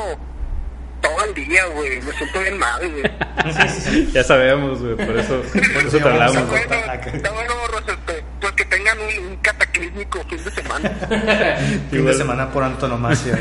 [1.00, 2.00] todo el día, güey.
[2.02, 4.12] Me siento bien mal, güey.
[4.12, 6.48] ya sabemos, güey, por eso, por eso te Está hablamos.
[6.48, 6.74] bueno,
[7.14, 7.92] está bueno, Rosa,
[8.82, 10.90] tengan un, un cataclísmico fin de semana.
[11.90, 13.38] Fin de semana por antonomasia.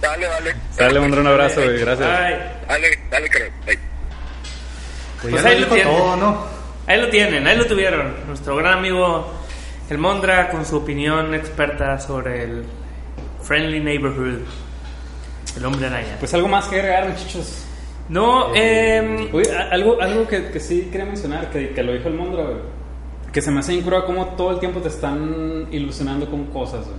[0.00, 0.54] Dale, dale.
[0.76, 2.08] Dale, Mondra, un abrazo, güey, gracias.
[2.08, 2.34] Ay,
[2.68, 3.50] Dale, dale, creo.
[3.64, 3.78] Pues,
[5.30, 5.86] Pues ahí lo tienen.
[5.96, 6.46] todo, ¿no?
[6.86, 8.14] ahí lo tienen, ahí lo tuvieron.
[8.26, 9.32] Nuestro gran amigo
[9.90, 12.64] El Mondra con su opinión experta sobre el
[13.42, 14.40] Friendly Neighborhood.
[15.56, 16.16] El hombre araña.
[16.18, 17.64] Pues algo más que agregar, muchachos.
[18.08, 22.08] No, eh, Oye, a- algo, algo que, que sí quería mencionar, que, que lo dijo
[22.08, 22.56] el Mondra, güey.
[23.34, 26.96] Que se me hace incurado como todo el tiempo te están ilusionando con cosas, güey.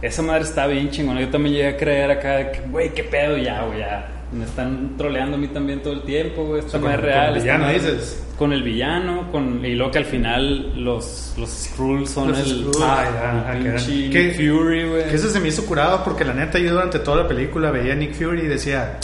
[0.00, 1.20] Esa madre está bien chingona.
[1.20, 4.08] Yo también llegué a creer acá, güey, qué pedo ya, güey, ya.
[4.32, 6.60] Me están troleando a mí también todo el tiempo, güey.
[6.60, 7.26] Esta O sea, madre con- es real.
[7.28, 8.24] con el villano, madre- dices.
[8.38, 12.46] Con el villano, con, y luego que al final los, los Skrulls son Los el,
[12.46, 12.78] Skrulls.
[12.82, 15.04] Ah, pinche que- Nick Fury, güey.
[15.10, 17.92] Que eso se me hizo curado porque la neta yo durante toda la película veía
[17.92, 18.98] a Nick Fury y decía,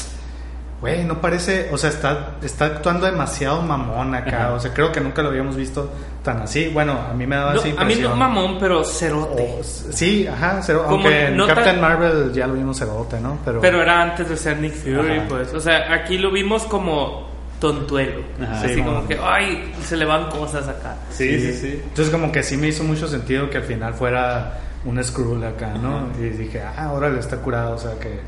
[0.80, 4.46] güey, no parece, o sea, está, está actuando demasiado mamón acá.
[4.46, 4.52] Ajá.
[4.54, 5.90] O sea, creo que nunca lo habíamos visto
[6.22, 6.68] tan así.
[6.68, 9.56] Bueno, a mí me daba no, esa a mí no mamón, pero cerote.
[9.60, 13.38] O- sí, ajá, cero, Como aunque en Captain tan- Marvel ya lo vimos cerote, ¿no?
[13.44, 15.26] Pero, Pero era antes de ser Nick Fury, Ajá.
[15.28, 15.52] pues.
[15.54, 17.26] O sea, aquí lo vimos como
[17.60, 18.22] tontuelo.
[18.40, 18.60] Ajá.
[18.60, 20.94] Así Sí, como que, ay, se le van cosas acá.
[21.10, 21.82] Sí, sí, sí.
[21.88, 25.70] Entonces como que sí me hizo mucho sentido que al final fuera un Skrull acá,
[25.74, 26.08] ¿no?
[26.20, 28.20] Y dije, ah, órale, está curado, o sea que...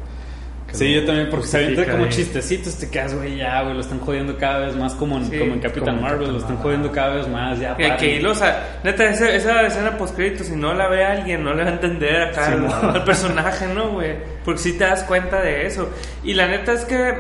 [0.71, 2.11] que Sí, yo también, porque se avienta como ahí.
[2.11, 5.39] chistecitos, te quedas, güey, ya, güey, lo están jodiendo cada vez más como en, Sí,
[5.39, 6.63] como en Capitán como Marvel, Capitán lo están Marvel.
[6.63, 7.77] jodiendo cada vez más, ya.
[7.77, 11.53] Que, que o sea, neta, esa, esa escena post si no la ve alguien, no
[11.55, 12.75] le va a entender acá Sí, al, no.
[12.95, 14.15] al personaje, ¿no, güey?
[14.45, 15.91] Porque sí te das cuenta de eso.
[16.25, 17.15] Y la neta es que,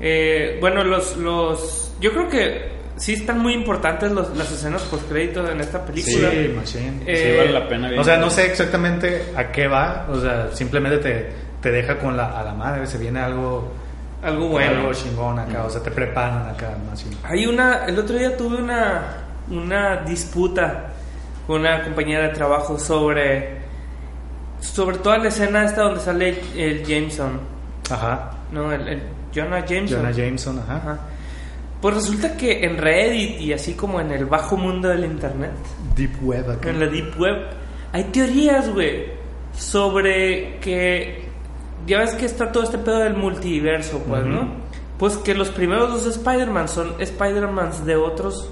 [0.00, 1.94] eh, bueno, los, los.
[2.00, 6.30] Yo creo que sí están muy importantes los- las escenas post en esta película.
[6.30, 7.02] Sí, machine.
[7.06, 7.88] Eh, Sí, vale la pena.
[7.88, 8.00] bien.
[8.00, 11.30] O sea, no sé exactamente a qué va, o sea, simplemente te,
[11.66, 13.72] te deja con la, a la madre, se viene algo,
[14.22, 14.82] Algo bueno.
[14.82, 17.16] algo chingón acá, o sea, te preparan acá, machine.
[17.24, 19.02] Hay una, el otro día tuve una,
[19.50, 20.90] una disputa
[21.44, 23.62] con una compañera de trabajo sobre,
[24.60, 27.40] sobre toda la escena esta donde sale el Jameson,
[27.90, 28.70] Ajá, ¿no?
[28.70, 29.02] El, el
[29.34, 29.98] Jonah Jameson.
[29.98, 30.76] Jonah Jameson, ajá.
[30.76, 30.98] Ajá.
[31.82, 35.50] Pues resulta que en Reddit y así como en el bajo mundo del internet,
[35.96, 36.70] Deep Web acá.
[36.70, 37.38] en la deep web,
[37.92, 39.06] hay teorías, güey,
[39.52, 41.25] sobre que
[41.86, 44.24] ya ves que está todo este pedo del multiverso, pues.
[44.24, 44.64] ¿no?
[44.98, 48.48] Pues que los primeros dos Spider-Man son Spider-Mans de otros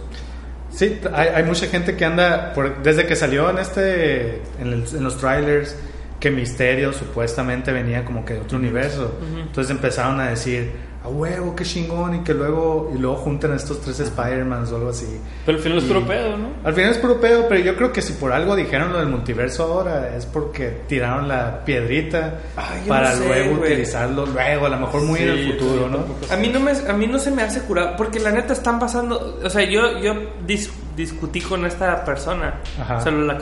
[0.70, 4.85] Sí, hay, hay mucha gente que anda, por- desde que salió en este, en, el-
[4.93, 5.76] en los trailers,
[6.18, 9.14] que Misterio supuestamente venía como que de otro universo.
[9.41, 10.72] Entonces empezaron a decir,
[11.05, 14.76] a huevo, qué chingón, y que luego, y luego juntan a estos tres Spider-Mans o
[14.76, 15.20] algo así.
[15.44, 16.48] Pero al final es puro pedo, ¿no?
[16.64, 19.09] Al final es puro pedo, pero yo creo que si por algo dijeron lo del
[19.09, 24.68] multiverso ahora, es porque tiraron la piedrita Ay, para no sé, luego utilizarlo luego, a
[24.70, 26.05] lo mejor muy en el futuro, ¿no?
[26.32, 28.78] A mí no me, a mí no se me hace curado, porque la neta están
[28.78, 30.14] pasando, o sea, yo, yo
[30.46, 33.02] dis- discutí con esta persona, Ajá.
[33.02, 33.38] solo la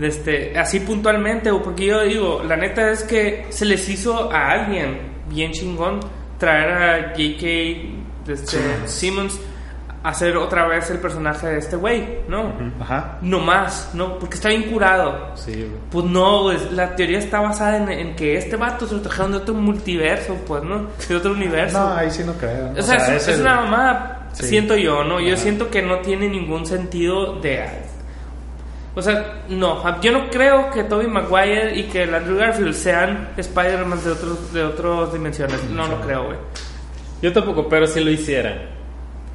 [0.00, 4.50] este, así puntualmente, o porque yo digo, la neta es que se les hizo a
[4.50, 4.98] alguien
[5.28, 6.00] bien chingón
[6.38, 8.32] traer a J.K.
[8.32, 9.38] este, Simmons
[10.02, 12.52] a hacer otra vez el personaje de este güey, ¿no?
[12.80, 13.18] Ajá.
[13.22, 14.18] No más, ¿no?
[14.20, 15.32] Porque está bien curado.
[15.34, 15.70] Sí, güey.
[15.90, 19.32] Pues no, pues, la teoría está basada en, en que este vato se lo trajeron
[19.32, 20.86] de otro multiverso, pues, ¿no?
[21.08, 21.78] De otro universo.
[21.80, 22.72] No, ahí sí no creo.
[22.78, 24.46] O sea, es, es el- una mamada, Sí.
[24.46, 25.18] siento yo, ¿no?
[25.18, 25.42] Yo Ajá.
[25.42, 27.64] siento que no tiene ningún sentido de...
[28.98, 33.28] O sea, no, yo no creo que Tobey Maguire y que el Andrew Garfield sean
[33.36, 35.62] Spider-Man de, otros, de otras dimensiones.
[35.70, 36.38] No lo creo, güey.
[37.20, 38.56] Yo tampoco, pero si lo hiciera.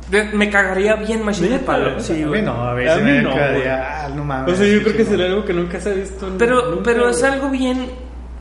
[0.10, 2.00] De- Me cagaría bien Machine de palo.
[2.00, 2.42] Sí, güey.
[2.42, 4.52] no, a A veces mí me no, quedaría, ah, no mames.
[4.54, 6.28] O sea, yo creo que sería algo que nunca se ha visto.
[6.40, 7.92] Pero, nunca, pero es algo bien.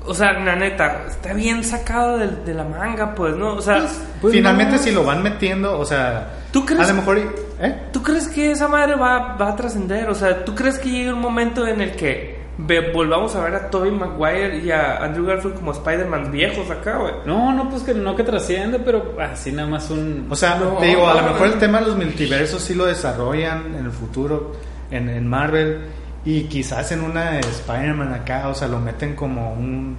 [0.07, 3.55] O sea, la neta, está bien sacado de, de la manga, pues, ¿no?
[3.55, 3.87] O sea,
[4.21, 4.83] Pues Finalmente, no.
[4.83, 7.19] si lo van metiendo, o sea, ¿Tú crees- a lo mejor,
[7.61, 7.77] ¿eh?
[7.93, 10.09] ¿tú crees que esa madre va, va a trascender?
[10.09, 13.55] O sea, ¿tú crees que llegue un momento en el que ve- volvamos a ver
[13.55, 17.13] a Tobey Maguire y a Andrew Garfield como Spider-Man viejos acá, güey?
[17.27, 20.27] No, no, pues que no que trasciende, pero así nada más un.
[20.31, 21.53] O sea, No, te digo, a lo mejor no.
[21.53, 24.53] el tema de los multiversos sí lo desarrollan en el futuro,
[24.91, 25.83] en, en Marvel,
[26.25, 29.99] y quizás en una de Spider-Man acá, o sea, lo meten como un...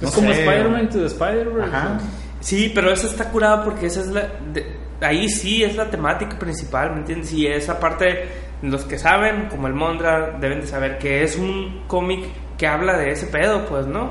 [0.00, 1.76] es no como sé, Spider-Man to the Spider-Verse.
[1.76, 1.98] Ajá.
[2.40, 4.28] Sí, pero eso está curado porque esa es la.
[4.52, 7.32] de- ahí sí es la temática principal, ¿me entiendes?
[7.32, 8.28] Y esa parte,
[8.62, 12.24] los que saben, como el Mondra, deben de saber que es un cómic
[12.58, 14.10] que habla de ese pedo, pues, ¿no?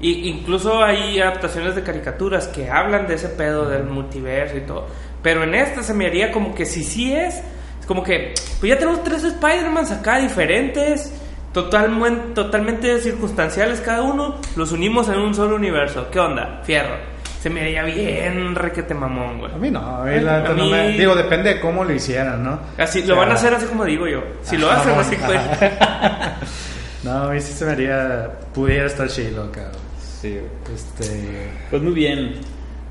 [0.00, 4.86] Y incluso hay adaptaciones de caricaturas que hablan de ese pedo del multiverso y todo.
[5.22, 7.42] Pero en esta se me haría como que si sí es, es
[7.88, 11.12] como que, pues ya tenemos tres Spider-Mans acá diferentes,
[11.52, 16.06] totalmente, totalmente circunstanciales cada uno, los unimos en un solo universo.
[16.12, 16.60] ¿Qué onda?
[16.62, 16.94] Fierro.
[17.40, 19.52] Se me haría bien requete mamón, güey.
[19.52, 22.42] A mí no, a mí la A no me- Digo, depende de cómo lo hicieran,
[22.42, 22.58] ¿no?
[22.76, 24.22] Así, O lo van a hacer así como digo yo.
[24.42, 25.40] Si lo hacen no, así, pues.
[27.04, 28.28] No, a mí sí se me haría...
[28.52, 29.70] Pudiera estar chido acá.
[30.20, 30.36] Sí.
[30.74, 31.48] Este...
[31.70, 32.34] Pues muy bien.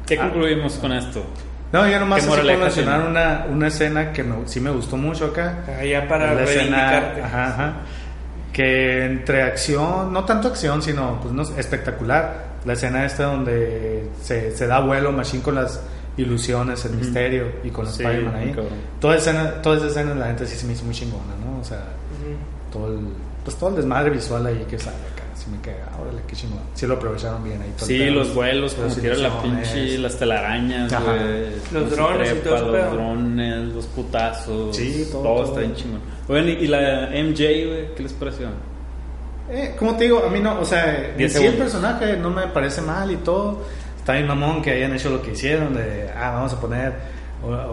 [0.05, 0.21] ¿Qué Ah.
[0.29, 1.25] concluimos con esto?
[1.71, 5.25] No, yo nomás ¿Qué así mencionar una, una escena que me- sí me gustó mucho
[5.25, 5.65] acá.
[5.79, 7.73] Ah, ya para la escena, ajá, ajá,
[8.53, 12.47] que entre acción, no tanto acción, sino pues no espectacular.
[12.65, 15.81] La escena esta donde se, se da vuelo Machine con las
[16.17, 18.47] ilusiones, el misterio y con Sí, Spider-Man ahí.
[18.49, 18.73] cabrón.
[18.99, 21.59] Toda, escena, toda esa escena la gente sí se me hizo muy chingona, ¿no?
[21.59, 21.83] O sea,
[22.71, 22.99] todo el,
[23.43, 25.23] pues todo el desmadre visual ahí que sale acá.
[25.37, 26.59] Sí me queda, órale, qué chingón.
[26.73, 27.71] Sí lo aprovecharon bien ahí.
[27.77, 29.69] todo Sí, pedo, los vuelos, como las quiera la ilusiones.
[29.69, 31.03] pinche, las telarañas, Ajá.
[31.13, 31.45] güey.
[31.71, 32.93] Los drones y todo Los pedo.
[32.93, 34.75] drones, los putazos.
[34.75, 35.45] Sí, todo, Todo, todo.
[35.45, 36.01] está bien chingón.
[36.27, 37.95] Oigan, ¿y la MJ, güey?
[37.95, 38.47] ¿Qué les pareció?
[39.49, 42.47] Eh, como te digo, a mí no, o sea, en sí el personaje no me
[42.47, 43.61] parece mal y todo.
[43.97, 46.93] Está bien mamón que hayan hecho lo que hicieron, de, ah, vamos a poner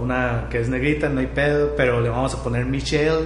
[0.01, 3.25] una que es negrita, no hay pedo, pero le vamos a poner Michelle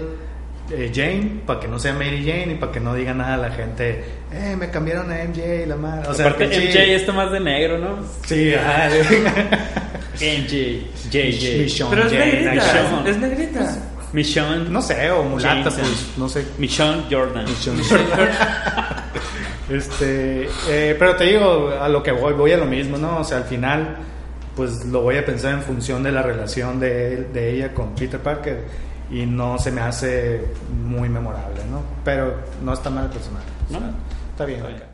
[0.71, 3.37] eh, Jane, para que no sea Mary Jane y para que no diga nada a
[3.37, 6.09] la gente, eh, me cambiaron a MJ, la madre.
[6.09, 7.99] O sea, Aparte, MJ está más de negro, ¿no?
[8.27, 8.89] Sí, ajá.
[10.21, 11.59] MJ, JJ.
[11.59, 13.11] Michonne Pero es Jane, negrita, Michonne.
[13.11, 13.77] es negrita.
[14.13, 14.71] Michonne.
[14.71, 15.81] No sé, o mulata, Jameson.
[15.81, 16.45] pues, no sé.
[16.59, 17.47] Michonne Jordan.
[19.71, 23.19] Este, eh, pero te digo, a lo que voy, voy a lo mismo, ¿no?
[23.19, 23.97] O sea, al final,
[24.57, 27.95] pues lo voy a pensar en función de la relación de, él- de ella con
[27.95, 28.65] Peter Parker
[29.11, 30.45] y no se me hace
[30.87, 31.83] muy memorable, ¿no?
[32.05, 33.47] Pero no está mal el personaje.
[33.67, 33.87] o sea, No.
[34.31, 34.59] está bien.
[34.61, 34.83] Está bien.
[34.83, 34.89] acá.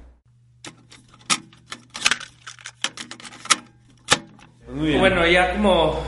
[4.73, 5.01] Muy bien.
[5.01, 6.01] Bueno, ya como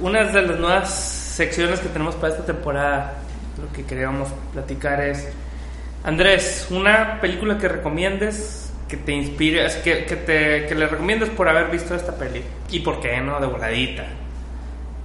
[0.00, 3.14] una de las nuevas secciones que tenemos para esta temporada,
[3.60, 5.28] lo que queríamos platicar es,
[6.04, 11.48] Andrés, una película que recomiendes, que te inspire, que, que, te, que le recomiendes por
[11.48, 12.42] haber visto esta peli.
[12.70, 13.40] ¿Y por qué no?
[13.40, 14.04] De voladita.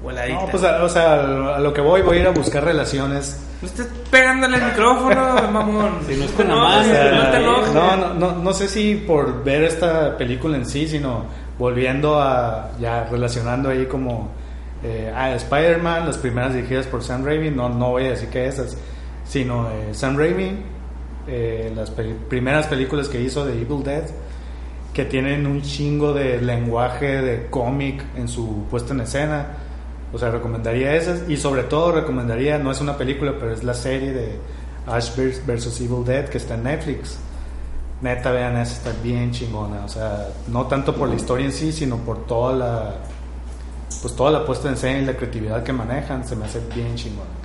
[0.07, 0.39] Voladita.
[0.41, 3.37] No, pues, a- o sea, a lo que voy, voy a ir a buscar relaciones.
[3.61, 5.99] No estés pegándole el micrófono, mamón.
[6.07, 7.41] Si no es te con la enojes, mano, no te eh.
[7.43, 7.73] enojes.
[7.73, 11.25] No, no, no, no sé si por ver esta película en sí, sino
[11.59, 14.29] volviendo a ya relacionando ahí como
[14.83, 18.45] eh, a Spider-Man, las primeras dirigidas por Sam Raimi, no, no voy a decir que
[18.47, 18.77] esas,
[19.27, 20.51] sino eh, Sam Raimi,
[21.27, 24.03] eh, las pe- primeras películas que hizo de Evil Dead,
[24.93, 29.47] que tienen un chingo de lenguaje de cómic en su puesta en escena.
[30.13, 33.73] O sea, recomendaría esas y sobre todo recomendaría, no es una película, pero es la
[33.73, 34.39] serie de
[34.85, 37.17] Ash vs Evil Dead que está en Netflix.
[38.01, 39.83] Neta, vean, esa está bien chingona.
[39.83, 42.95] O sea, no tanto por la historia en sí, sino por toda la
[44.01, 46.95] pues toda la puesta en escena y la creatividad que manejan, se me hace bien
[46.95, 47.37] chingona.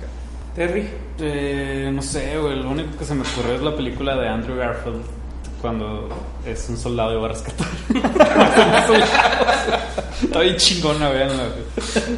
[0.55, 0.87] Terry.
[1.19, 2.61] Eh, no sé, güey.
[2.61, 5.03] Lo único que se me ocurrió es la película de Andrew Garfield
[5.63, 6.09] cuando
[6.45, 7.67] es un soldado y va a rescatar.
[10.21, 11.45] Está bien chingona, veanla.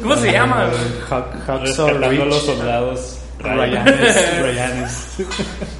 [0.02, 0.68] ¿Cómo se llama?
[1.08, 3.18] Hacksaw Rescatando a los soldados.
[3.38, 5.18] Ryanes, Ryanes.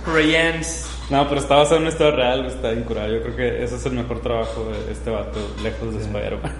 [0.06, 0.86] Rayans.
[1.10, 3.12] No, pero está basado en una historia real, está bien curado.
[3.12, 6.52] Yo creo que ese es el mejor trabajo de este vato, lejos de Spider-Man.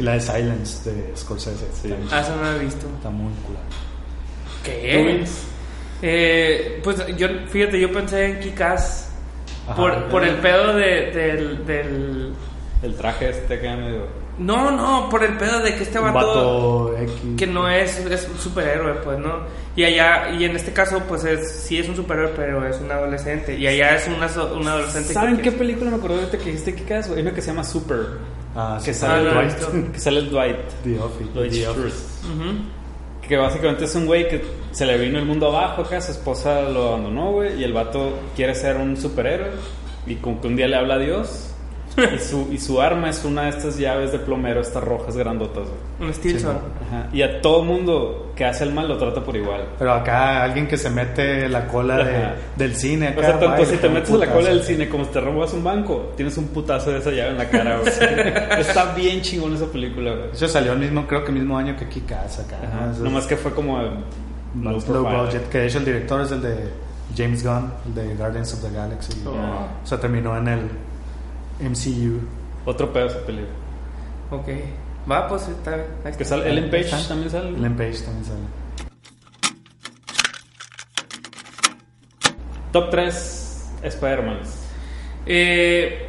[0.00, 1.66] La de Silence de Scorsese.
[1.80, 1.94] Sí.
[2.10, 2.86] Ah, eso no lo he visto.
[2.96, 3.56] está muy cool.
[4.64, 5.24] ¿Qué?
[6.02, 9.11] Eh, pues yo, fíjate, yo pensé en Kikas
[9.66, 9.74] Ajá.
[9.76, 12.32] por, por el pedo de, del, del...
[12.82, 14.22] El traje este que medio.
[14.38, 16.94] No, no, por el pedo de que este vato, vato
[17.36, 19.40] que no es, es un superhéroe, pues, ¿no?
[19.76, 22.90] Y allá, y en este caso, pues es, sí es un superhéroe, pero es un
[22.90, 23.56] adolescente.
[23.56, 25.12] Y allá es una, so- un adolescente.
[25.12, 27.14] ¿Saben que- qué película me acordé ahorita que dijiste que caso?
[27.14, 28.06] Hay una que se llama Super.
[28.56, 29.92] Ah, Que sí, sale, Ah, el no, Dwight, no.
[29.92, 30.56] que sale el Dwight.
[30.82, 31.30] The Office.
[31.34, 31.68] Dwight The.
[31.68, 31.96] Office.
[32.26, 33.28] Ujú.
[33.28, 34.42] Que básicamente es un güey que
[34.72, 38.18] se le vino el mundo abajo acá, su esposa lo abandonó, güey, y el vato
[38.34, 39.50] quiere ser un superhéroe
[40.06, 41.48] y como que un día le habla a Dios
[41.94, 45.64] y su, y su arma es una de estas llaves de plomero, estas rojas grandotas,
[45.68, 46.08] güey.
[46.08, 46.56] Un Stilson.
[46.88, 47.08] Ajá.
[47.12, 49.66] Y a todo mundo que hace el mal lo trata por igual.
[49.78, 53.08] Pero acá alguien que se mete la cola de- del cine.
[53.08, 54.38] Acá, O sea, tanto si te metes en la putazo.
[54.38, 57.32] cola del cine como si te robas un banco, tienes un putazo de esa llave
[57.32, 57.92] en la cara, güey.
[58.60, 60.30] Está bien chingón esa película, güey.
[60.32, 62.56] Eso salió el mismo, creo que el mismo año que Kick-Ass acá.
[63.02, 63.78] Nomás que fue como
[64.60, 65.48] low budget.
[65.48, 66.70] Que de hecho el director es el de
[67.16, 69.12] James Gunn, el de Guardians of the Galaxy.
[69.26, 69.30] Oh.
[69.82, 70.60] O sea, terminó en el
[71.60, 72.20] MCU.
[72.64, 73.48] Otro pedo esa película.
[74.30, 74.48] Ok.
[75.10, 75.86] Va, pues está bien.
[76.04, 76.36] Ahí Que está.
[76.36, 77.08] sale Ellen Page ¿Está?
[77.08, 77.48] también sale.
[77.48, 78.40] Ellen Page también sale.
[82.72, 84.38] Top 3 Spider-Man.
[85.26, 86.08] Eh,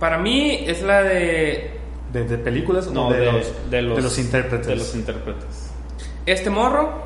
[0.00, 1.78] para mí es la de
[2.12, 4.66] ¿De, de películas No, o de, de, los, de los, de los intérpretes?
[4.66, 5.70] De los intérpretes.
[6.24, 7.02] este morro,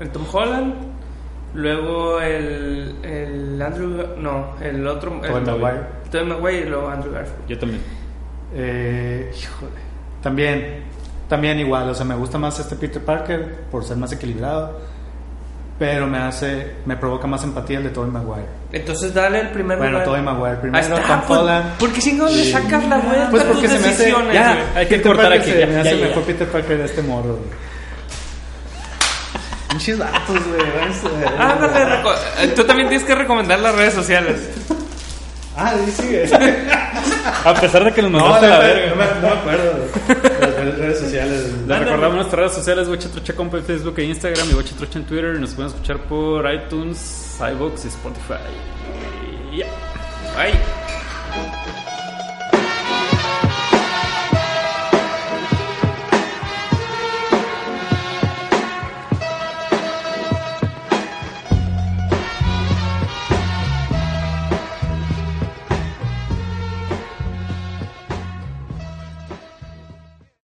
[0.00, 0.74] el Tom Holland,
[1.54, 5.80] luego el, el Andrew, no, el otro, el Tobey Maguire.
[6.10, 7.46] Tobey Maguire y luego Andrew Garfield.
[7.46, 7.82] Yo también.
[8.54, 9.72] Eh, híjole.
[10.22, 10.82] También,
[11.28, 14.78] también igual, o sea, me gusta más este Peter Parker por ser más equilibrado,
[15.78, 18.46] pero me hace, me provoca más empatía el de Tobey Maguire.
[18.72, 20.06] Entonces dale el primer Bueno, lugar.
[20.06, 21.78] Tobey Maguire primero, Ahí está, Tom pues, Holland.
[21.78, 24.34] ¿Por qué chingados le sacas la vuelta Pues a tus porque se me hace, decisiones,
[24.34, 24.72] ya?
[24.74, 26.06] Hay que Peter cortar Parker aquí, se ya, me ya, hace ya.
[26.06, 27.36] mejor Peter Parker de este morro.
[27.36, 27.69] güey.
[29.70, 30.62] Pinches datos, güey.
[30.78, 30.96] vamos
[31.38, 34.48] a- Ándale, reco- eh, tú también tienes que recomendar las redes sociales.
[35.56, 36.30] Ah, sí, sigue.
[37.44, 38.88] A pesar de que nos No, mandaste a la no, verga.
[38.90, 39.86] no me, no me acuerdo.
[40.40, 41.50] Las redes sociales.
[41.66, 45.34] Les recordamos nuestras redes sociales, Trocha Compa en Facebook e Instagram y Trocha en Twitter.
[45.36, 48.34] Y nos pueden escuchar por iTunes, iVoox y Spotify.
[49.52, 49.66] Y ya.
[50.36, 50.89] Bye.